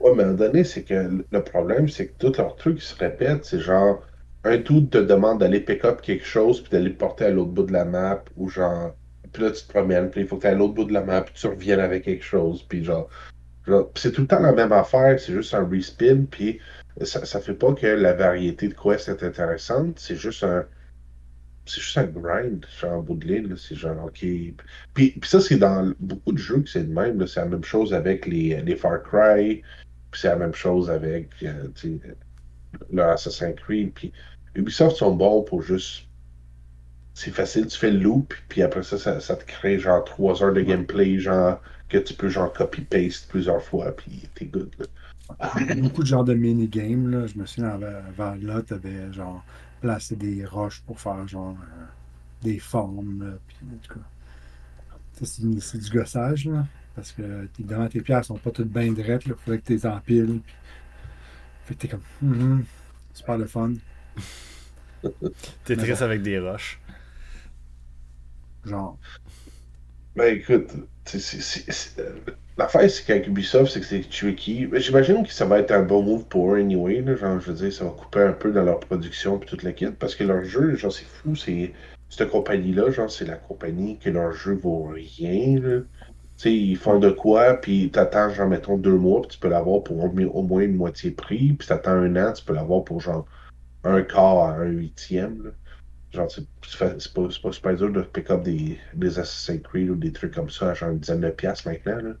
[0.00, 2.82] Ouais, mais à un moment donné, c'est que le problème, c'est que tous leurs trucs
[2.82, 3.44] se répètent.
[3.44, 4.02] C'est genre,
[4.44, 7.52] un tout te demande d'aller pick up quelque chose, puis d'aller le porter à l'autre
[7.52, 8.94] bout de la map, ou genre,
[9.32, 11.04] puis là, tu te promènes, puis il faut que tu à l'autre bout de la
[11.04, 13.08] map, puis tu reviennes avec quelque chose, puis genre,
[13.94, 16.58] c'est tout le temps la même affaire, c'est juste un respin, puis
[17.02, 20.64] ça, ça fait pas que la variété de quests est intéressante, c'est juste un.
[21.64, 24.18] C'est juste un grind, genre, en bout de ligne, là, c'est genre, ok.
[24.20, 24.54] Puis,
[24.94, 27.64] puis ça, c'est dans beaucoup de jeux que c'est de même, là, c'est la même
[27.64, 29.62] chose avec les, les Far Cry,
[30.10, 32.16] puis c'est la même chose avec euh, tu sais,
[32.92, 33.92] le Assassin's Creed.
[33.94, 34.12] Puis
[34.54, 36.06] Ubisoft sont bons pour juste.
[37.14, 40.42] C'est facile, tu fais le loop, puis après ça, ça, ça te crée genre 3
[40.42, 41.60] heures de gameplay, genre
[41.90, 44.70] que tu peux genre copy-paste plusieurs fois, puis t'es good.
[44.78, 44.86] Là.
[45.76, 47.10] Beaucoup de genres de mini-games.
[47.10, 47.26] là.
[47.26, 49.44] Je me souviens, avant, avant là, tu avais genre
[49.82, 51.84] placé des roches pour faire genre euh,
[52.42, 53.22] des formes.
[53.24, 54.00] là, puis, en tout cas,
[55.18, 56.46] ça, c'est du- c'est du gossage.
[56.46, 59.24] Là, parce que évidemment, tes pierres sont pas toutes bien drettes.
[59.26, 60.40] Il faudrait que tu les empiles.
[60.44, 60.54] Puis,
[61.66, 62.64] fait que t'es comme, Mhm,
[63.12, 63.74] super le fun.
[65.64, 66.04] T'es triste bon.
[66.04, 66.80] avec des roches.
[68.64, 68.96] Genre,
[70.14, 70.70] Ben écoute,
[71.04, 72.18] c'est- c'est- c'est- c'est- euh,
[72.56, 74.66] l'affaire c'est qu'avec Ubisoft, c'est que c'est tricky.
[74.70, 77.00] Mais J'imagine que ça va être un bon move pour eux anyway.
[77.00, 79.62] Là, genre, je veux dire, ça va couper un peu dans leur production puis toute
[79.62, 79.86] la kit.
[79.98, 81.34] Parce que leur jeu, genre, c'est fou.
[81.36, 81.72] C'est
[82.08, 85.58] cette compagnie-là, genre, c'est la compagnie que leur jeu vaut rien.
[85.60, 85.80] Là.
[86.36, 89.48] Tu sais, ils font de quoi, puis t'attends, genre, mettons, deux mois, puis tu peux
[89.48, 91.52] l'avoir pour au, moins une moitié prix.
[91.54, 93.26] Puis t'attends un an, tu peux l'avoir pour genre
[93.84, 95.44] un quart à un huitième.
[95.44, 95.50] là.
[96.12, 100.12] Genre, c'est pas, pas super dur de pick up des, des Assassin's Creed ou des
[100.12, 101.96] trucs comme ça à genre une dizaine de piastres maintenant.
[101.96, 102.12] Là.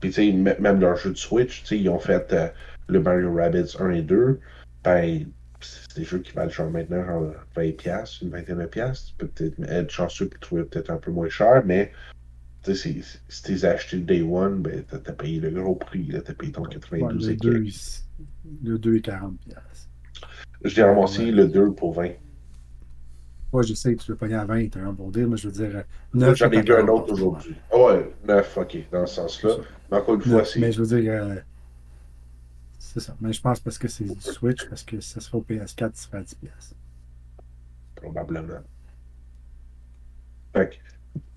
[0.00, 2.48] Puis, tu sais, même leur jeu de Switch, tu sais, ils ont fait euh,
[2.88, 4.38] le Mario Rabbids 1 et 2.
[4.84, 5.26] Ben,
[5.60, 9.08] c'est des jeux qui valent genre maintenant genre 20 piastres, une vingtaine de piastres.
[9.08, 11.92] Tu peux peut-être être chanceux pour trouver peut-être un peu moins cher, mais
[12.68, 13.04] si
[13.44, 16.20] tu les as achetés le Day One, ben, t'as t'as payé le gros prix, là,
[16.20, 17.66] t'as payé ton ouais, 92 le, et 2, quelques.
[17.74, 19.88] il- le 2 est 40 piastres.
[20.64, 21.30] Je l'ai ramassé Ouais.
[21.30, 22.10] le 2 pour 20.
[23.52, 25.48] Moi, je sais que tu le pogner à 20, t'as un bon deal, mais je
[25.48, 27.54] veux dire, 9 J'en ai vu un autre aujourd'hui.
[27.72, 29.50] Ah ouais, 9, ok, dans ce sens-là.
[29.90, 30.60] Encore une fois, c'est.
[30.60, 31.36] mais je veux dire, euh,
[32.78, 33.16] c'est ça.
[33.20, 35.76] Mais je pense parce que c'est du Switch, parce que si ça serait au PS4,
[35.76, 36.76] ça serait à 10 piastres.
[37.94, 38.60] Probablement.
[40.54, 40.76] Fait que,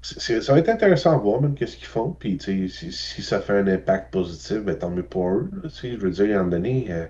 [0.02, 2.12] ça va être intéressant à voir même qu'est-ce qu'ils font.
[2.12, 5.50] Puis, tu sais, si, si ça fait un impact positif, ben, tant mieux pour eux.
[5.62, 7.06] là, je veux dire, à un moment donné, euh,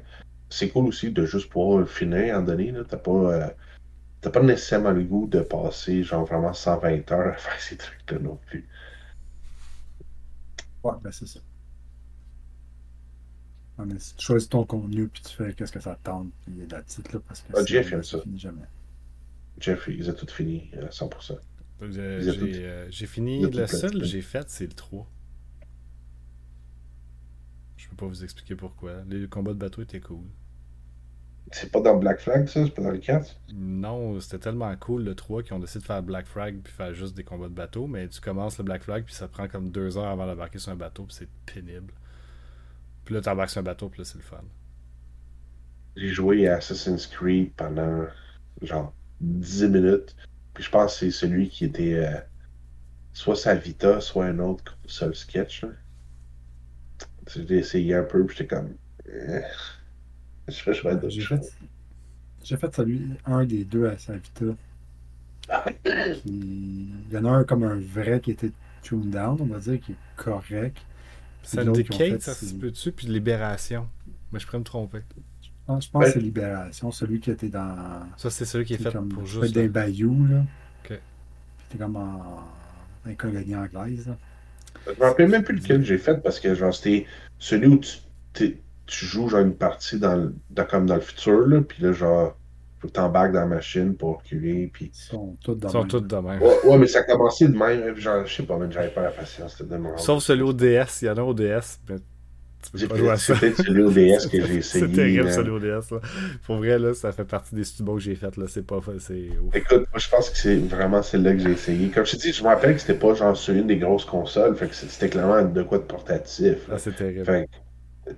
[0.49, 2.73] c'est cool aussi de juste pouvoir finir en donné.
[2.87, 3.47] T'as pas, euh,
[4.21, 8.19] t'as pas nécessairement le goût de passer genre vraiment 120 heures à faire ces trucs-là
[8.19, 8.67] non plus.
[10.83, 11.39] Ouais, ben c'est ça.
[13.77, 16.29] Non, mais si tu choisis ton contenu puis tu fais qu'est-ce que ça te tente,
[16.41, 18.19] puis il y a de la petite là, parce que Ah, Jeff aime ça.
[18.21, 18.65] finit jamais.
[19.59, 21.37] Jeff, ils ont tout fini à 100%.
[21.81, 23.41] J'ai tout- euh, j'ai fini.
[23.41, 25.07] Le seul que j'ai fait, c'est le 3.
[27.77, 29.01] Je peux pas vous expliquer pourquoi.
[29.07, 30.25] Les combats de bateau étaient cool.
[31.51, 32.63] C'est pas dans Black Flag, ça?
[32.63, 33.39] C'est pas dans le 4?
[33.53, 36.93] Non, c'était tellement cool le 3 qu'ils ont décidé de faire Black Flag puis faire
[36.93, 39.71] juste des combats de bateau, mais tu commences le Black Flag puis ça prend comme
[39.71, 41.93] deux heures avant d'embarquer sur un bateau puis c'est pénible.
[43.05, 44.43] Puis là t'embarques sur un bateau puis là c'est le fun.
[45.95, 48.05] J'ai joué à Assassin's Creed pendant
[48.61, 50.15] genre 10 minutes.
[50.53, 52.19] Puis je pense que c'est celui qui était euh,
[53.13, 55.65] soit sa Vita, soit un autre seul sketch.
[57.35, 58.75] l'ai essayé un peu, puis j'étais comme.
[60.49, 61.41] Je vais jouer à d'autres J'ai fait,
[62.43, 64.45] j'ai fait celui, un des deux à Savita.
[66.23, 66.29] Qui...
[67.09, 69.79] Il y en a un comme un vrai qui était tuned down, on va dire,
[69.79, 70.77] qui est correct.
[71.43, 73.87] Syndicate, fait, ça se c'est- peut-tu, puis Libération.
[74.31, 74.99] Mais je pourrais me tromper.
[75.67, 76.07] Ah, je pense Ouais.
[76.07, 78.03] que c'est Libération, celui qui était dans.
[78.17, 79.53] Ça, c'est celui qui est fait comme pour fait juste.
[79.53, 80.39] des bayous, là.
[80.83, 80.89] Ok.
[80.89, 80.97] Puis
[81.69, 82.43] t'es comme en,
[83.07, 84.17] en colonie anglaise, là.
[84.85, 87.05] Je me rappelle même plus lequel j'ai fait parce que genre c'était
[87.39, 87.97] celui où tu,
[88.33, 88.59] t'es-
[88.89, 92.35] tu joues genre une partie dans, le- comme dans le futur, là, puis là genre
[92.81, 94.89] faut que t'embarques dans la machine pour reculer, puis.
[94.93, 96.41] Ils sont tous dans Ils sont tous de même.
[96.41, 99.01] Ouais, ouais, mais ça a commencé de même, genre je sais pas, mais j'avais pas
[99.03, 99.99] la patience de rendre.
[99.99, 101.01] Sauf celui au DS.
[101.01, 101.95] Il y en a au DS, mais
[102.61, 103.35] tu peux J'ai pas jouer à ça.
[103.35, 104.85] peut-être celui au DS que j'ai essayé.
[104.87, 105.91] C'est terrible, celui au DS.
[105.91, 105.99] Là.
[106.45, 108.37] Pour vrai, là, ça fait partie des studios que j'ai fait.
[108.37, 108.45] Là.
[108.47, 108.79] C'est pas.
[108.99, 109.53] C'est ouf.
[109.55, 111.89] Écoute, moi je pense que c'est vraiment celle-là que j'ai essayé.
[111.89, 114.05] Comme je te dis, je me rappelle que c'était pas genre sur une des grosses
[114.05, 116.65] consoles, fait que c'était clairement de quoi de portatif.
[116.69, 116.75] là.
[116.75, 117.25] Ah, c'est terrible.
[117.25, 117.49] Fait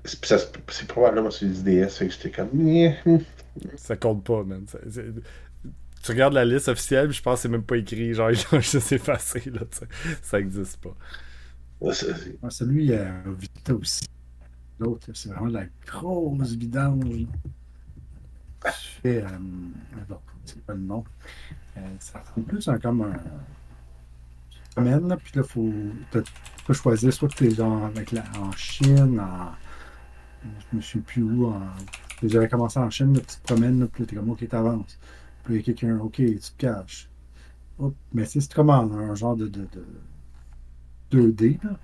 [0.03, 2.49] c'est probablement celui du DS, fait que j'étais comme.
[2.53, 3.19] Nyeh, hum.
[3.75, 4.65] Ça compte pas, man.
[6.03, 8.13] Tu regardes la liste officielle, puis je pense que c'est même pas écrit.
[8.13, 9.41] Genre, ils ont juste effacé.
[9.51, 9.87] Là, tu sais.
[10.21, 10.95] ça existe pas.
[11.79, 14.05] Ouais, celui il y a Vita aussi.
[14.79, 17.03] L'autre, c'est vraiment de la grosse vidange.
[17.05, 18.71] Tu
[19.01, 19.23] fais.
[19.23, 19.27] Euh,
[20.45, 21.03] c'est pas le nom.
[21.77, 23.13] Euh, ça ressemble plus à comme un.
[24.77, 25.71] Là, puis là, faut,
[26.11, 26.23] tu
[26.65, 29.51] peux choisir soit que tu es avec la, en Chine, en.
[30.43, 31.45] Je me souviens plus où.
[31.47, 31.61] En,
[32.23, 34.97] j'avais commencé en puis tu te promènes, là, puis t'es comme, ok, t'avances.
[35.43, 37.09] Puis il y a quelqu'un, ok, tu te caches.
[37.79, 39.67] Hop, mais c'est comme un, un genre de, de,
[41.11, 41.77] de 2D, là.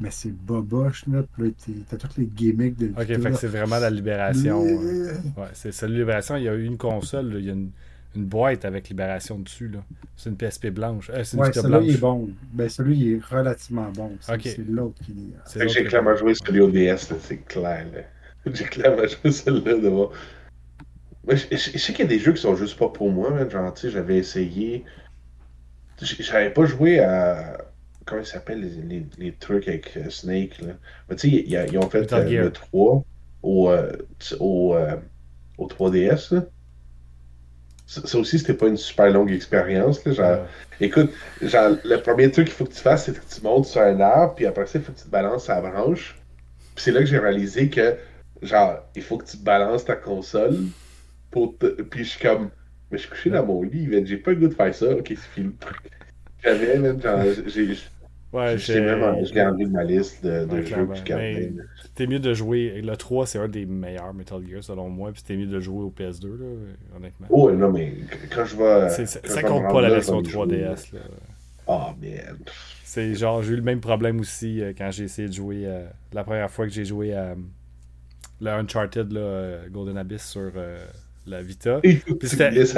[0.00, 1.22] Mais c'est boboche, là.
[1.32, 1.50] Puis là,
[1.88, 4.62] t'as toutes les gimmicks de Ok, fait que c'est vraiment la libération.
[4.62, 6.36] Ouais, c'est de Libération.
[6.36, 7.70] Il y a eu une console, là, il y a une,
[8.16, 9.68] une boîte avec Libération dessus.
[9.68, 9.80] là.
[10.16, 11.10] C'est une PSP blanche.
[11.10, 12.28] Euh, c'est une Ouais, celui-là, il est bon.
[12.52, 14.12] Ben, celui, il est relativement bon.
[14.20, 14.40] C'est Ok.
[14.44, 15.14] c'est l'autre qui est.
[15.54, 16.16] Que l'autre j'ai qui est clairement bon.
[16.16, 17.86] joué celui au DS, là, c'est clair.
[17.94, 18.00] là.
[18.52, 20.10] J'ai clairement joué celui-là devant.
[21.26, 23.10] Mais je, je- je sais qu'il y a des jeux qui sont juste pas pour
[23.10, 23.50] moi, man.
[23.50, 24.84] Genre, tu sais, j'avais essayé.
[26.00, 27.56] J'avais pas joué à.
[28.04, 30.74] Comment ils s'appellent les, les, les trucs avec euh, Snake, là.
[31.08, 33.02] Mais tu sais, ils, ils ont fait euh, le 3
[33.42, 33.92] au, euh,
[34.40, 34.96] au, euh,
[35.56, 36.44] au 3DS, là.
[37.86, 40.12] Ça ça aussi, c'était pas une super longue expérience, là.
[40.12, 40.46] Genre,
[40.80, 41.10] Écoute,
[41.40, 44.00] genre, le premier truc qu'il faut que tu fasses, c'est que tu montes sur un
[44.00, 46.16] arbre, puis après ça, il faut que tu te balances à la branche.
[46.74, 47.96] Puis c'est là que j'ai réalisé que,
[48.42, 50.58] genre, il faut que tu te balances ta console.
[51.30, 51.66] Pour te...
[51.66, 52.50] Puis je suis comme,
[52.90, 54.90] mais je suis couché dans mon lit, j'ai pas le goût de faire ça.
[54.90, 55.54] Ok, c'est fini.
[56.42, 57.78] J'avais, même, genre, j'ai
[58.34, 61.02] ouais, j'ai même j'ai enlevé de ma liste de, de Ouais, jeux que je
[61.84, 62.80] C'était mieux de jouer.
[62.82, 65.12] Le 3, c'est un des meilleurs Metal Gear selon moi.
[65.12, 66.46] Puis c'était mieux de jouer au PS2, là,
[66.96, 67.30] honnêtement.
[67.30, 67.94] Oh, non, mais
[68.30, 68.88] quand je vais.
[68.90, 70.46] Ça quand ça je vais compte pas la version je vais jouer.
[70.46, 70.92] 3DS.
[70.94, 71.00] Là.
[71.66, 72.38] Oh, man.
[72.82, 75.66] C'est genre, j'ai eu le même problème aussi euh, quand j'ai essayé de jouer.
[75.66, 77.34] euh, la première fois que j'ai joué à euh,
[78.40, 80.52] le Uncharted, là, Golden Abyss sur
[81.26, 81.80] la Vita.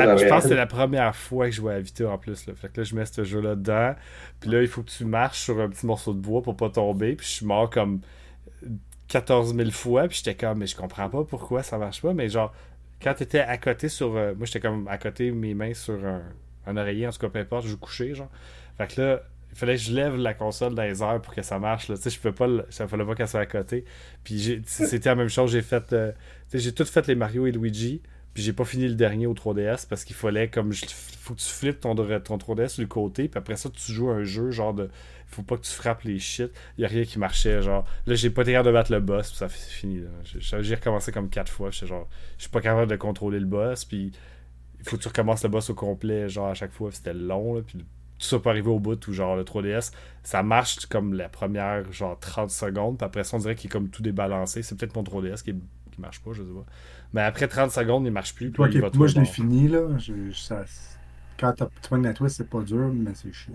[0.06, 2.46] La- je pense que c'était la première fois que je jouais à Vita en plus.
[2.46, 2.54] Là.
[2.54, 3.94] Fait que là, je mets ce jeu-là dedans.
[4.40, 6.70] Puis là, il faut que tu marches sur un petit morceau de bois pour pas
[6.70, 7.16] tomber.
[7.16, 8.00] Puis je suis mort comme
[9.08, 10.08] 14 000 fois.
[10.08, 12.12] Puis j'étais comme, mais je comprends pas pourquoi ça marche pas.
[12.12, 12.52] Mais genre,
[13.02, 14.16] quand t'étais à côté sur.
[14.16, 16.22] euh, moi, j'étais comme à côté, mes mains sur un,
[16.66, 18.30] un oreiller, en tout cas, peu importe, je couchais, genre.
[18.78, 19.22] Fait que là,
[19.52, 21.88] il fallait que je lève la console dans les airs pour que ça marche.
[21.88, 21.96] Là.
[21.96, 22.48] Tu sais, je peux pas.
[22.70, 23.84] Ça fallait pas qu'elle soit à côté.
[24.24, 25.50] Puis c'était la même chose.
[25.52, 25.92] J'ai fait.
[25.92, 26.18] euh, tu
[26.52, 28.02] sais, j'ai tout fait les Mario et Luigi.
[28.36, 31.40] Puis j'ai pas fini le dernier au 3DS parce qu'il fallait comme je- faut que
[31.40, 34.50] tu flippes ton, ton 3DS sur le côté puis après ça tu joues un jeu
[34.50, 34.90] genre de
[35.26, 36.50] faut pas que tu frappes les shit.
[36.76, 37.86] Y a rien qui marchait genre.
[38.04, 40.02] Là j'ai pas été capable de battre le boss puis ça c'est fini.
[40.38, 42.06] J'ai- recommencé comme quatre fois j'étais genre
[42.36, 44.12] je suis pas capable de contrôler le boss puis
[44.78, 47.54] il faut que tu recommences le boss au complet genre à chaque fois c'était long
[47.54, 47.84] là, puis tout
[48.18, 52.18] ça peut arriver au bout où genre le 3DS ça marche comme la première genre
[52.20, 54.62] 30 secondes puis après ça on dirait qu'il est comme tout débalancé.
[54.62, 55.56] C'est peut-être mon 3DS qui est,
[55.96, 56.64] qu'il marche pas, je sais pas.
[57.12, 58.46] Mais après 30 secondes, il marche plus.
[58.46, 59.98] puis Toi, il moi, je l'ai fini, là.
[59.98, 60.64] Je- ça-
[61.40, 63.52] quand t'as- tu pognes la twist, c'est pas dur, mais c'est chiant.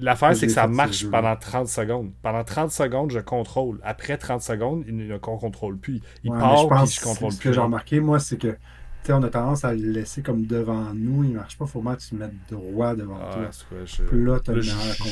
[0.00, 2.12] L'affaire, c'est que ça marche ce pendant 30 secondes.
[2.22, 3.80] Pendant 30 secondes, je contrôle.
[3.82, 6.00] Après 30 secondes, il ne contrôle plus.
[6.24, 7.48] Il Ouais, part, je puis pense je contrôle ce plus.
[7.48, 10.44] que j'ai remarqué, moi, c'est que tu sais, on a tendance à le laisser comme
[10.44, 11.24] devant nous.
[11.24, 11.64] Il marche pas.
[11.64, 13.48] faut que tu te mettes droit devant Ah, toi.
[13.86, 15.04] je- Puis là, tu as le meilleur, con-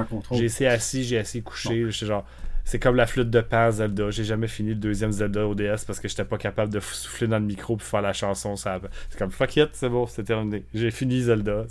[0.00, 0.38] le contrôle.
[0.38, 1.88] J'ai essayé assis, j'ai essayé couché.
[1.92, 2.26] J'étais genre.
[2.68, 4.10] C'est comme la flûte de Pan Zelda.
[4.10, 7.38] J'ai jamais fini le deuxième Zelda ODS parce que j'étais pas capable de souffler dans
[7.38, 8.56] le micro puis faire la chanson.
[8.56, 8.78] Ça...
[9.08, 10.66] C'est comme fuck it, c'est bon, c'est terminé.
[10.74, 11.64] J'ai fini Zelda.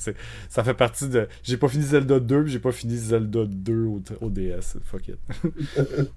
[0.49, 1.27] Ça fait partie de.
[1.43, 4.79] J'ai pas fini Zelda 2 puis j'ai pas fini Zelda 2 au, au DS.
[4.85, 5.19] Fuck it.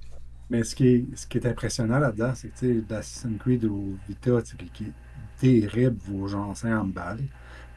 [0.48, 3.66] Mais ce qui est, ce qui est impressionnant là-dedans, c'est que tu sais, l'Assassin's Creed
[3.66, 4.40] au Vita,
[4.72, 4.92] qui est
[5.38, 7.20] terrible, vos gens en balle.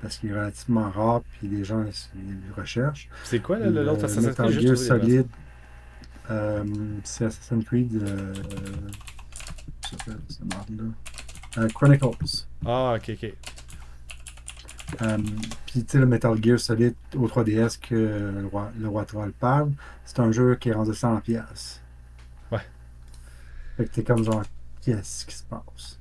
[0.02, 1.84] Parce qu'il est relativement rare, puis les gens
[2.16, 3.10] ils le recherchent.
[3.26, 5.24] C'est quoi l'autre Le Assassin's Metal Creed Gear trouvé des Solid, euh,
[7.04, 8.02] c'est Assassin's Creed.
[8.02, 8.34] Euh,
[9.82, 10.84] ça s'appelle, cette marque-là.
[11.58, 12.46] Euh, Chronicles.
[12.66, 13.34] Ah, ok, ok.
[15.02, 15.18] Euh,
[15.66, 19.32] Puis, tu sais, le Metal Gear Solid au 3DS que le roi, le roi Troll
[19.34, 19.72] parle,
[20.06, 21.82] c'est un jeu qui est rendu 100 pièces.
[22.52, 22.62] Ouais.
[23.78, 24.44] Fait que t'es comme genre,
[24.82, 26.00] qu'est-ce qui se passe?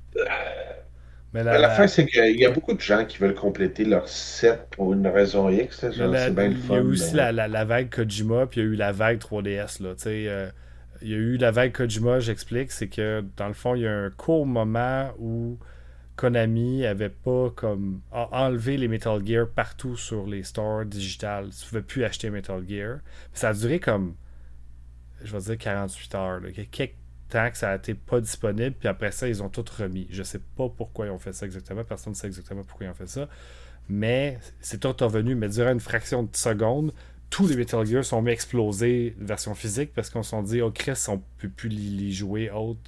[1.33, 4.07] Mais la, La fin, c'est qu'il y a beaucoup de gens qui veulent compléter leur
[4.07, 5.79] set pour une raison X.
[5.81, 6.75] C'est bien le il y fun.
[6.75, 9.81] a eu aussi la, vague Kojima, puis il y a eu la vague 3DS.
[9.81, 10.51] Là, euh,
[11.01, 13.87] il y a eu la vague Kojima, j'explique, c'est que dans le fond, il y
[13.87, 15.57] a un court moment où
[16.15, 21.49] Konami avait pas comme enlevé les Metal Gear partout sur les stores digitales.
[21.49, 22.99] Tu pouvais plus acheter Metal Gear.
[23.33, 24.15] Ça a duré comme,
[25.23, 26.39] je vais dire 48 heures.
[26.41, 26.51] Là.
[26.51, 26.95] Quelques
[27.33, 30.07] temps que ça a été pas disponible, puis après ça, ils ont tout remis.
[30.11, 31.83] Je sais pas pourquoi ils ont fait ça exactement.
[31.83, 33.27] Personne ne sait exactement pourquoi ils ont fait ça.
[33.89, 35.35] Mais c'est tout revenu.
[35.35, 36.93] Mais durant une fraction de seconde,
[37.29, 41.03] tous les Metal Gear sont mis explosés version physique parce qu'on s'est dit, oh Chris,
[41.07, 42.79] on peut plus les, jouer autre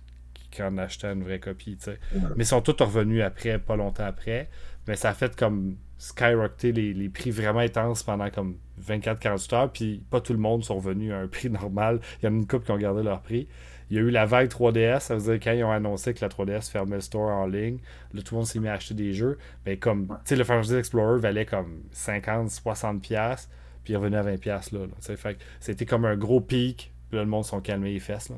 [0.56, 1.76] qu'en achetant une vraie copie.
[1.78, 2.00] tu sais.
[2.36, 4.50] Mais ils sont tous revenus après, pas longtemps après.
[4.88, 9.72] Mais ça a fait comme skyrocketer les, les prix vraiment intenses pendant comme 24-48 heures.
[9.72, 12.00] Puis pas tout le monde sont revenus à un prix normal.
[12.22, 13.48] Il y en a une couple qui ont gardé leur prix.
[13.90, 16.22] Il y a eu la vague 3DS, ça veut dire quand ils ont annoncé que
[16.22, 17.78] la 3DS fermait le store en ligne,
[18.14, 19.38] là tout le monde s'est mis à acheter des jeux.
[19.66, 23.50] Mais comme, tu sais, le Fantasy Explorer valait comme 50, 60 pièces,
[23.84, 24.80] puis il revenu à 20 pièces là.
[24.80, 28.00] là, fait que c'était comme un gros pic, puis là le monde sont calmés les
[28.00, 28.38] fesses là.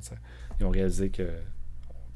[0.60, 1.30] Ils ont réalisé que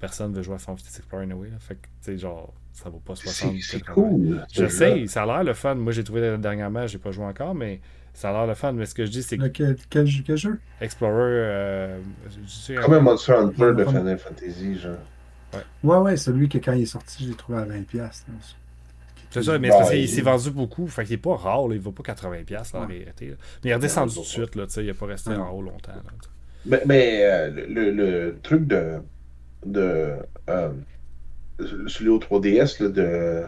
[0.02, 1.58] personne veut jouer à Fantasy Explorer anyway, là.
[1.60, 3.54] Fait que, tu sais, genre, ça vaut pas 60.
[3.54, 3.94] C'est c'est 80.
[3.94, 4.46] cool.
[4.52, 5.76] Je sais, ça a l'air le fun.
[5.76, 7.80] Moi, j'ai trouvé dernièrement, j'ai pas joué encore, mais
[8.14, 8.74] ça a l'air le fun.
[8.74, 10.60] Mais ce que je dis, c'est que Le- quel, quel jeu- quel jeu?
[10.82, 11.22] Explorer.
[11.24, 12.00] euh,
[12.46, 14.98] je sais, Comme un Monster Hunter de Final Fantasy, genre.
[15.84, 17.84] Ouais, ouais, celui que quand il est sorti, j'ai trouvé à 20$.
[17.86, 18.36] piastres, là.
[19.30, 20.88] C'est ça, mais Bah, il- s'est vendu beaucoup.
[20.88, 23.06] Fait qu'il est pas rare, là, il vaut pas 80$ là, en Ouais.
[23.06, 23.12] là.
[23.18, 25.38] Mais il est redescendu tout de suite, là, tu sais, il a pas resté Ouais.
[25.38, 25.94] en haut longtemps.
[25.94, 26.02] là.
[26.66, 29.02] Mais, mais, euh, le, le truc de.
[29.66, 30.14] De
[30.50, 30.70] euh,
[31.88, 33.44] celui au 3DS, là, de.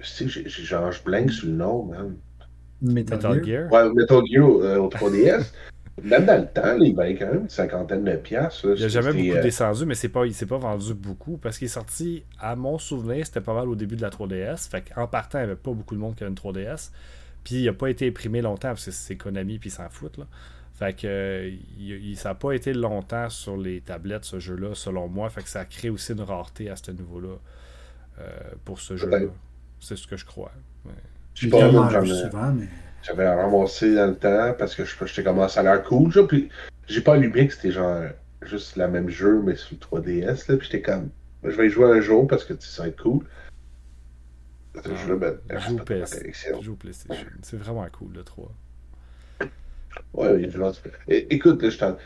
[0.00, 2.14] Tu sais, j'ai- j'ai- genre, je blank sur le nom, man.
[2.80, 3.44] Metal, Metal Gear.
[3.44, 3.72] Gear.
[3.72, 5.52] Ouais, Metal Gear au, euh, au 3DS.
[6.04, 8.74] Même dans le temps, là, il valait quand même une cinquantaine de piastres.
[8.76, 11.58] Il a jamais beaucoup euh, descendu, mais c'est pas, il s'est pas vendu beaucoup parce
[11.58, 14.68] qu'il est sorti, à mon souvenir, c'était pas mal au début de la 3DS.
[14.70, 16.92] Fait qu'en partant, il n'y avait pas beaucoup de monde qui avait une 3DS.
[17.42, 20.18] Puis il a pas été imprimé longtemps parce que c'est Konami puis ils s'en foutent.
[20.18, 20.26] Là.
[20.78, 25.08] Fait que euh, il, ça n'a pas été longtemps sur les tablettes ce jeu-là, selon
[25.08, 25.28] moi.
[25.28, 27.34] Fait que ça crée aussi une rareté à ce niveau-là
[28.20, 28.30] euh,
[28.64, 29.26] pour ce jeu-là.
[29.80, 30.52] C'est ce que je crois.
[30.84, 30.92] Ouais.
[31.34, 31.68] je pas,
[32.04, 32.68] souvent, mais.
[33.02, 36.12] J'avais ramassé dans le temps parce que je j'étais comme ah, ça a l'air cool.
[36.12, 36.48] Genre, puis
[36.86, 38.02] j'ai pas allumé que c'était genre
[38.42, 40.48] juste le même jeu, mais sur le 3DS.
[40.48, 41.10] Là, puis j'étais comme
[41.42, 43.24] ben, je vais y jouer un jour parce que ça va être cool.
[44.76, 46.62] Ce jeu-là, ben, Je c'est joue PS.
[46.62, 47.26] joue au PlayStation.
[47.42, 48.52] C'est vraiment cool, le 3.
[50.14, 50.46] Ouais,
[50.82, 51.96] peux- É- Écoute, là, je t'en-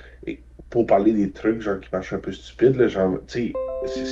[0.70, 3.52] pour parler des trucs genre qui marchent un peu stupides, genre, c'est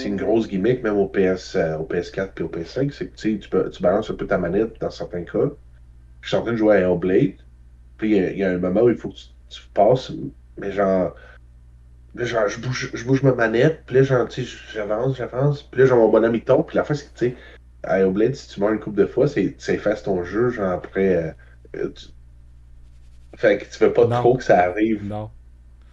[0.04, 3.38] une grosse gimmick même au PS, euh, au PS4 et au PS5, c'est que tu
[3.38, 3.48] tu,
[3.82, 5.50] balances un peu ta manette dans certains cas.
[6.22, 7.36] Je suis en train de jouer à Hellblade,
[7.98, 10.12] puis il y a- il y, un moment où il faut que tu, passes,
[10.58, 11.14] mais genre,
[12.14, 14.28] là, genre, je bouge, je bouge ma manette, puis là, genre,
[14.72, 17.30] j'avance, j'avance, puis là, genre, mon bonhomme il tombe, puis la fin, c'est que, tu
[17.30, 17.36] sais,
[17.82, 17.98] à
[18.34, 21.16] si tu meurs une couple de fois, c'est, efface ton jeu, genre, après.
[21.16, 21.32] euh,
[21.76, 21.92] euh,
[23.40, 24.18] Fait que tu veux pas Non.
[24.20, 25.04] trop que ça arrive.
[25.04, 25.30] Non.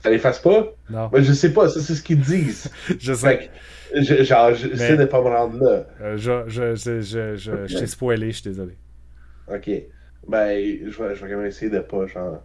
[0.03, 0.67] Ça l'efface pas?
[0.89, 1.09] Non.
[1.09, 2.69] Moi, je sais pas, ça, c'est ce qu'ils disent.
[2.99, 3.27] Je sais.
[3.37, 3.49] Fait
[3.93, 5.85] que, je- genre, j'essaie Mais- de pas me rendre là.
[6.01, 8.77] Euh, je je, je, je, je, je t'ai spoilé, je suis désolé.
[9.51, 9.69] Ok.
[10.27, 12.43] Ben, je vais, je vais quand même essayer de pas, genre.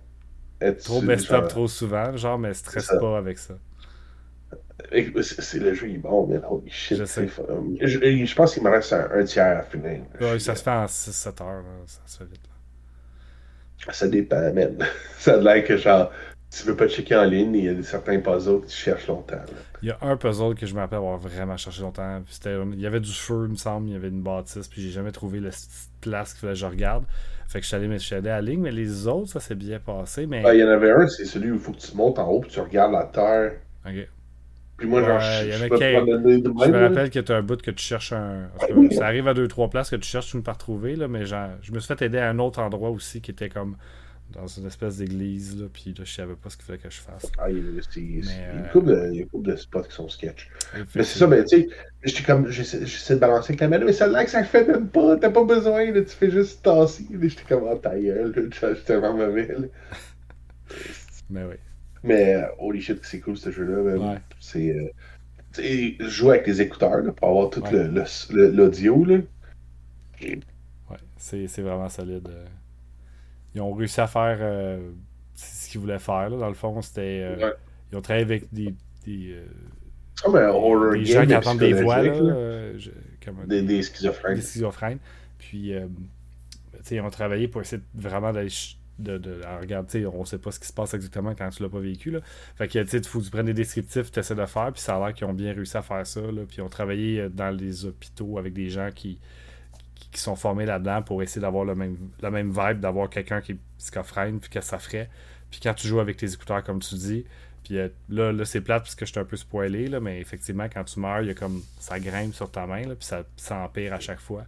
[0.60, 3.54] Être Trop best-up genre- trop souvent, genre, mais stresse pas avec ça.
[4.92, 6.98] C'est c'est le jeu, il est bon, mais holy shit.
[6.98, 7.26] Je sais.
[7.80, 10.02] Je, je pense qu'il me reste un, un tiers à finir.
[10.20, 12.40] Ouais, ça se fait en 6-7 heures, là, ça se fait vite.
[13.90, 14.78] Ça dépend, man.
[15.18, 16.10] ça a l'air que, genre,
[16.50, 19.06] tu veux pas checker en ligne, il y a des certains puzzles que tu cherches
[19.06, 19.36] longtemps.
[19.36, 19.62] là.
[19.82, 22.22] Il y a un puzzle que je me rappelle avoir vraiment cherché longtemps.
[22.46, 24.90] il y avait du feu, il me semble, il y avait une bâtisse, puis j'ai
[24.90, 25.70] jamais trouvé la petite
[26.00, 27.04] place qu'il fallait que je regarde.
[27.48, 29.30] Fait que je suis allé, mais je suis allé à la ligne, mais les autres,
[29.30, 30.26] ça s'est bien passé.
[30.26, 30.42] Mais.
[30.44, 32.28] Ah, il y en avait un, c'est celui où il faut que tu montes en
[32.28, 33.52] haut puis tu regardes la terre.
[33.86, 34.08] Ok.
[34.82, 37.70] Puis moi, genre, je, y donner de me rappelle que tu as un bout que
[37.70, 38.48] tu cherches un.
[38.90, 41.50] ça arrive à deux, trois places que tu cherches une par trouver, là, mais genre,
[41.62, 43.76] je me suis fait aider à un autre endroit aussi qui était comme
[44.32, 47.00] dans une espèce d'église, là, puis là, je savais pas ce qu'il fallait que je
[47.00, 47.30] fasse.
[47.38, 50.50] Ah, il y a, Mais, une euh, couple de, spots qui sont sketch.
[50.74, 51.68] Et Mais c'est ça, mais tu sais,
[52.02, 55.16] j'étais comme, j'essaie de balancer avec la manette, mais celle-là que ça fait même pas,
[55.16, 57.06] t'as pas besoin, là, tu fais juste tasser.
[57.08, 59.54] Là, J'étais comme, oh, ta gueule, suis tellement mauvais.
[61.30, 61.56] Mais oui.
[62.04, 63.96] Mais, euh, holy shit, c'est cool ce jeu-là.
[63.98, 64.18] Ouais.
[64.40, 64.70] C'est.
[64.70, 67.70] euh, jouer avec les écouteurs, là, pour avoir tout Ouais.
[67.72, 69.18] le- le- le- l'audio, là.
[70.20, 72.28] Ouais, c'est vraiment solide.
[72.28, 72.44] euh.
[73.54, 74.90] Ils ont réussi à faire euh,
[75.34, 76.36] ce qu'ils voulaient faire, là.
[76.38, 77.20] Dans le fond, c'était.
[77.22, 77.52] euh, Ouais.
[77.92, 78.74] Ils ont travaillé avec des.
[79.04, 79.36] des,
[80.22, 82.78] comme un horror des gens qui mais entendent des voix, là.
[82.78, 82.90] je-
[83.46, 84.34] Des, des schizophrènes.
[84.36, 84.98] des schizophrènes.
[85.38, 88.48] Puis, tu sais, ils ont travaillé pour essayer vraiment d'aller.
[88.48, 91.34] ch- De, de, alors, regarde, tu sais, on sait pas ce qui se passe exactement
[91.34, 92.10] quand tu l'as pas vécu.
[92.10, 92.20] Là.
[92.56, 94.96] Fait que, tu faut que tu prennes des descriptifs, tu essaies de faire, puis ça
[94.96, 96.20] a l'air qu'ils ont bien réussi à faire ça.
[96.20, 99.18] Puis, ils ont travaillé euh, dans les hôpitaux avec des gens qui,
[100.12, 103.52] qui, sont formés là-dedans pour essayer d'avoir le même, la même vibe, d'avoir quelqu'un qui
[103.52, 105.10] est schizophrène, puis que ça ferait.
[105.50, 107.24] Puis, quand tu joues avec tes écouteurs, comme tu dis,
[107.64, 110.20] puis euh, là, là c'est plate parce que je suis un peu spoilé, là, mais
[110.20, 113.24] effectivement, quand tu meurs, il y a comme ça grimpe sur ta main, puis ça,
[113.36, 114.44] ça empire à chaque fois.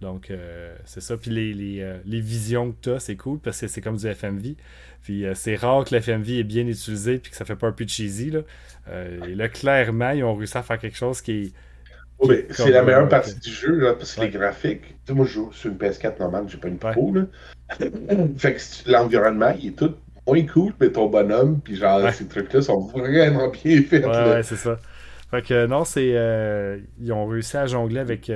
[0.00, 1.16] Donc, euh, c'est ça.
[1.16, 3.96] Puis les, les, euh, les visions que tu as, c'est cool parce que c'est comme
[3.96, 4.56] du FMV.
[5.02, 7.66] Puis euh, c'est rare que le FMV est bien utilisé puis que ça fait pas
[7.68, 8.30] un peu cheesy.
[8.30, 8.40] Là.
[9.28, 11.52] Et là, clairement, ils ont réussi à faire quelque chose qui est.
[12.22, 14.26] Oui, c'est la meilleure partie du jeu, là, parce que Ouais.
[14.26, 14.82] les graphiques.
[14.82, 16.92] Tu sais, moi, je joue sur une PS4 normale, j'ai pas une Ouais.
[16.92, 17.22] Pro, là.
[18.36, 19.94] fait que l'environnement, il est tout
[20.26, 22.12] moins cool, mais ton bonhomme, puis genre, Ouais.
[22.12, 24.04] ces trucs-là sont vraiment bien faits.
[24.04, 24.78] Ouais, c'est ça.
[25.30, 26.12] Fait que non, c'est.
[26.14, 28.28] euh, ils ont réussi à jongler avec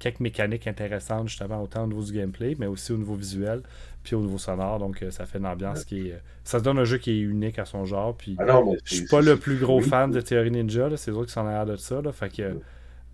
[0.00, 3.62] quelques mécaniques intéressantes, justement, autant au niveau du gameplay, mais aussi au niveau visuel,
[4.02, 4.80] puis au niveau sonore.
[4.80, 6.12] Donc, euh, ça fait une ambiance qui est.
[6.14, 8.16] euh, ça se donne un jeu qui est unique à son genre.
[8.16, 8.34] Puis.
[8.40, 11.30] Ah non, Je suis pas le plus gros fan de Theory Ninja, c'est eux qui
[11.32, 12.00] sont arrière de ça.
[12.02, 12.58] Là, fait que,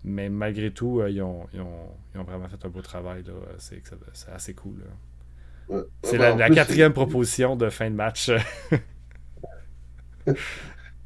[0.03, 3.23] mais malgré tout, euh, ils, ont, ils, ont, ils ont vraiment fait un beau travail.
[3.59, 3.83] C'est,
[4.33, 4.83] assez cool.
[5.69, 5.81] Ouais.
[6.03, 8.31] C'est Ouais, la, en la plus, quatrième proposition de fin de match.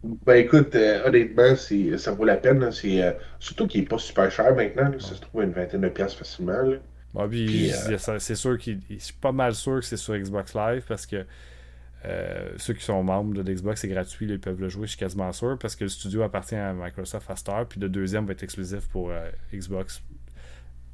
[0.04, 2.60] Ben écoute, euh, honnêtement, c'est- ça vaut la peine.
[2.60, 2.72] là.
[2.72, 4.89] C'est, euh, surtout qu'il est pas super cher maintenant.
[4.89, 4.99] là.
[4.99, 6.62] Ça se trouve à une vingtaine de piastres facilement.
[6.64, 6.78] là.
[7.14, 8.80] Bon, puis, ça- c'est sûr qu'il.
[8.89, 11.26] Je suis pas mal sûr que c'est sur Xbox Live parce que
[12.06, 14.97] euh, ceux qui sont membres de l'Xbox, c'est gratuit, ils peuvent le jouer, je suis
[14.99, 18.32] quasiment sûr, parce que le studio appartient à Microsoft à heure, puis le deuxième va
[18.32, 20.02] être exclusif pour euh, Xbox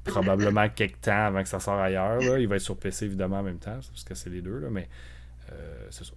[0.04, 2.20] probablement quelques temps avant que ça sorte ailleurs.
[2.20, 2.40] là.
[2.40, 4.68] Il va être sur PC évidemment en même temps, parce que c'est les deux, là,
[4.70, 4.90] mais
[5.54, 6.12] euh, c'est ça.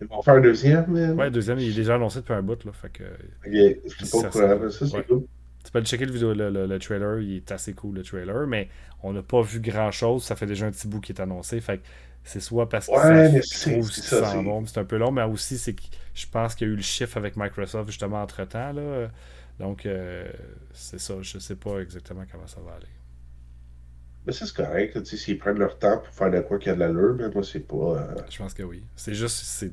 [0.00, 0.86] Ils vont faire un deuxième.
[0.90, 1.18] man.
[1.18, 4.18] Ouais, deuxième, il est déjà annoncé depuis un bout, là, fait que Ok, Je pas
[4.18, 4.30] au courant.
[4.32, 5.04] ça- Ça, c'est ouais.
[5.04, 5.24] cool.
[5.64, 8.02] Tu peux aller checker le, vidéo, le, le- le trailer, il est assez cool le
[8.02, 8.68] trailer, mais
[9.02, 10.24] on n'a pas vu grand chose.
[10.24, 11.60] Ça fait déjà un petit bout qui est annoncé.
[11.60, 11.82] Fait que
[12.24, 15.74] c'est soit parce que Ouais, ça mais fait c'est- un peu long, mais aussi c'est
[15.74, 15.82] que
[16.14, 18.72] je pense qu'il y a eu le chiffre avec Microsoft justement entre temps.
[18.72, 19.10] Là.
[19.58, 20.30] Donc euh,
[20.72, 22.86] c'est ça, je sais pas exactement comment ça va aller.
[24.26, 24.94] Mais c'est correct.
[24.94, 26.80] là, tu sais, S'ils prennent leur temps pour faire de quoi qu'il y a de
[26.80, 27.76] l'allure, mais moi, c'est pas.
[27.76, 28.82] euh, Je pense que oui.
[28.96, 29.72] C'est juste c'est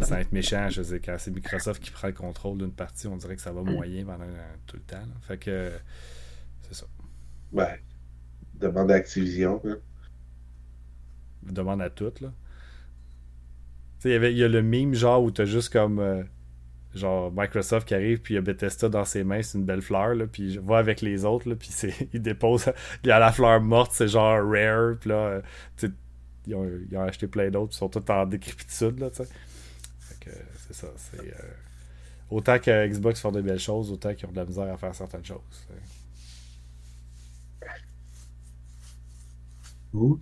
[0.00, 3.16] sans être méchant, je sais quand c'est Microsoft qui prend le contrôle d'une partie, on
[3.16, 4.96] dirait que ça va moyen pendant euh, tout le temps.
[5.00, 5.14] là.
[5.22, 5.72] Fait que
[6.62, 6.86] c'est ça.
[7.52, 7.76] ben,
[8.54, 9.60] demande à Activision.
[9.64, 9.78] hein.
[11.42, 12.32] demande à toutes, là.
[14.00, 15.98] Tu sais, il y a le meme, genre, où t'as juste comme.
[16.00, 16.22] euh,
[16.94, 19.82] genre, Microsoft qui arrive, puis il y a Bethesda dans ses mains, c'est une belle
[19.82, 22.72] fleur, là, puis je va avec les autres, là, puis c'est, il dépose.
[23.04, 25.42] Il y a la fleur morte, c'est genre rare, puis là, euh,
[26.46, 29.28] ils ont, ils ont acheté plein d'autres, ils sont tous en décrépitude, là, tu sais.
[30.68, 31.20] C'est ça, c'est.
[31.20, 31.54] euh,
[32.30, 34.94] autant que Xbox font de belles choses, autant qu'ils ont de la misère à faire
[34.94, 35.40] certaines choses.
[39.92, 40.20] Cool.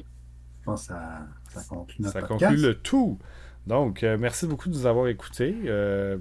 [0.60, 2.44] Je pense que ça, ça conclut notre Ça podcast.
[2.44, 3.18] conclut le tout.
[3.66, 5.54] Donc, euh, merci beaucoup de nous avoir écoutés.
[5.66, 6.18] Euh,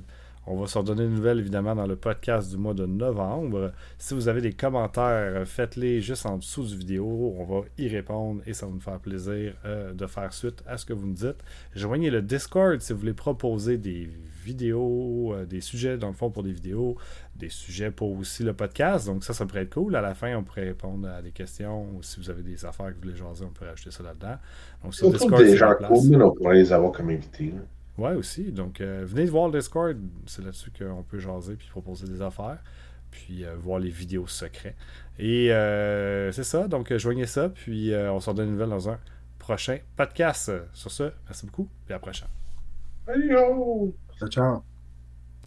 [0.50, 3.72] on va s'en donner une nouvelle, évidemment, dans le podcast du mois de novembre.
[4.00, 7.36] Si vous avez des commentaires, faites-les juste en dessous du vidéo.
[7.38, 10.78] On va y répondre et ça va nous faire plaisir euh, de faire suite à
[10.78, 11.38] ce que vous nous dites.
[11.76, 14.10] Joignez le Discord si vous voulez proposer des
[14.44, 16.98] vidéos, euh, des sujets, dans le fond, pour des vidéos,
[17.36, 19.06] des sujets pour aussi le podcast.
[19.06, 19.96] Donc, ça, ça pourrait être cool.
[19.96, 22.88] À la fin, on pourrait répondre à des questions ou si vous avez des affaires
[22.88, 24.38] que vous voulez jaser, on pourrait ajouter ça là-dedans.
[24.84, 27.54] Donc, sur Discord, des gens cool, mais on pourrait les avoir comme invités.
[27.56, 27.62] là.
[28.00, 28.52] Ouais, aussi.
[28.54, 29.98] Donc, euh, venez voir le Discord.
[30.26, 32.60] C'est là-dessus qu'on peut jaser puis proposer des affaires.
[33.12, 34.76] Puis euh, voir les vidéos secrets.
[35.18, 36.68] Et euh, c'est ça.
[36.68, 37.50] Donc, joignez ça.
[37.50, 39.00] Puis euh, on s'en donne une nouvelle dans un
[39.38, 40.52] prochain podcast.
[40.74, 42.30] Sur ce, merci beaucoup et à la prochaine.
[43.08, 43.36] Allez!
[44.18, 44.69] Ciao, ciao.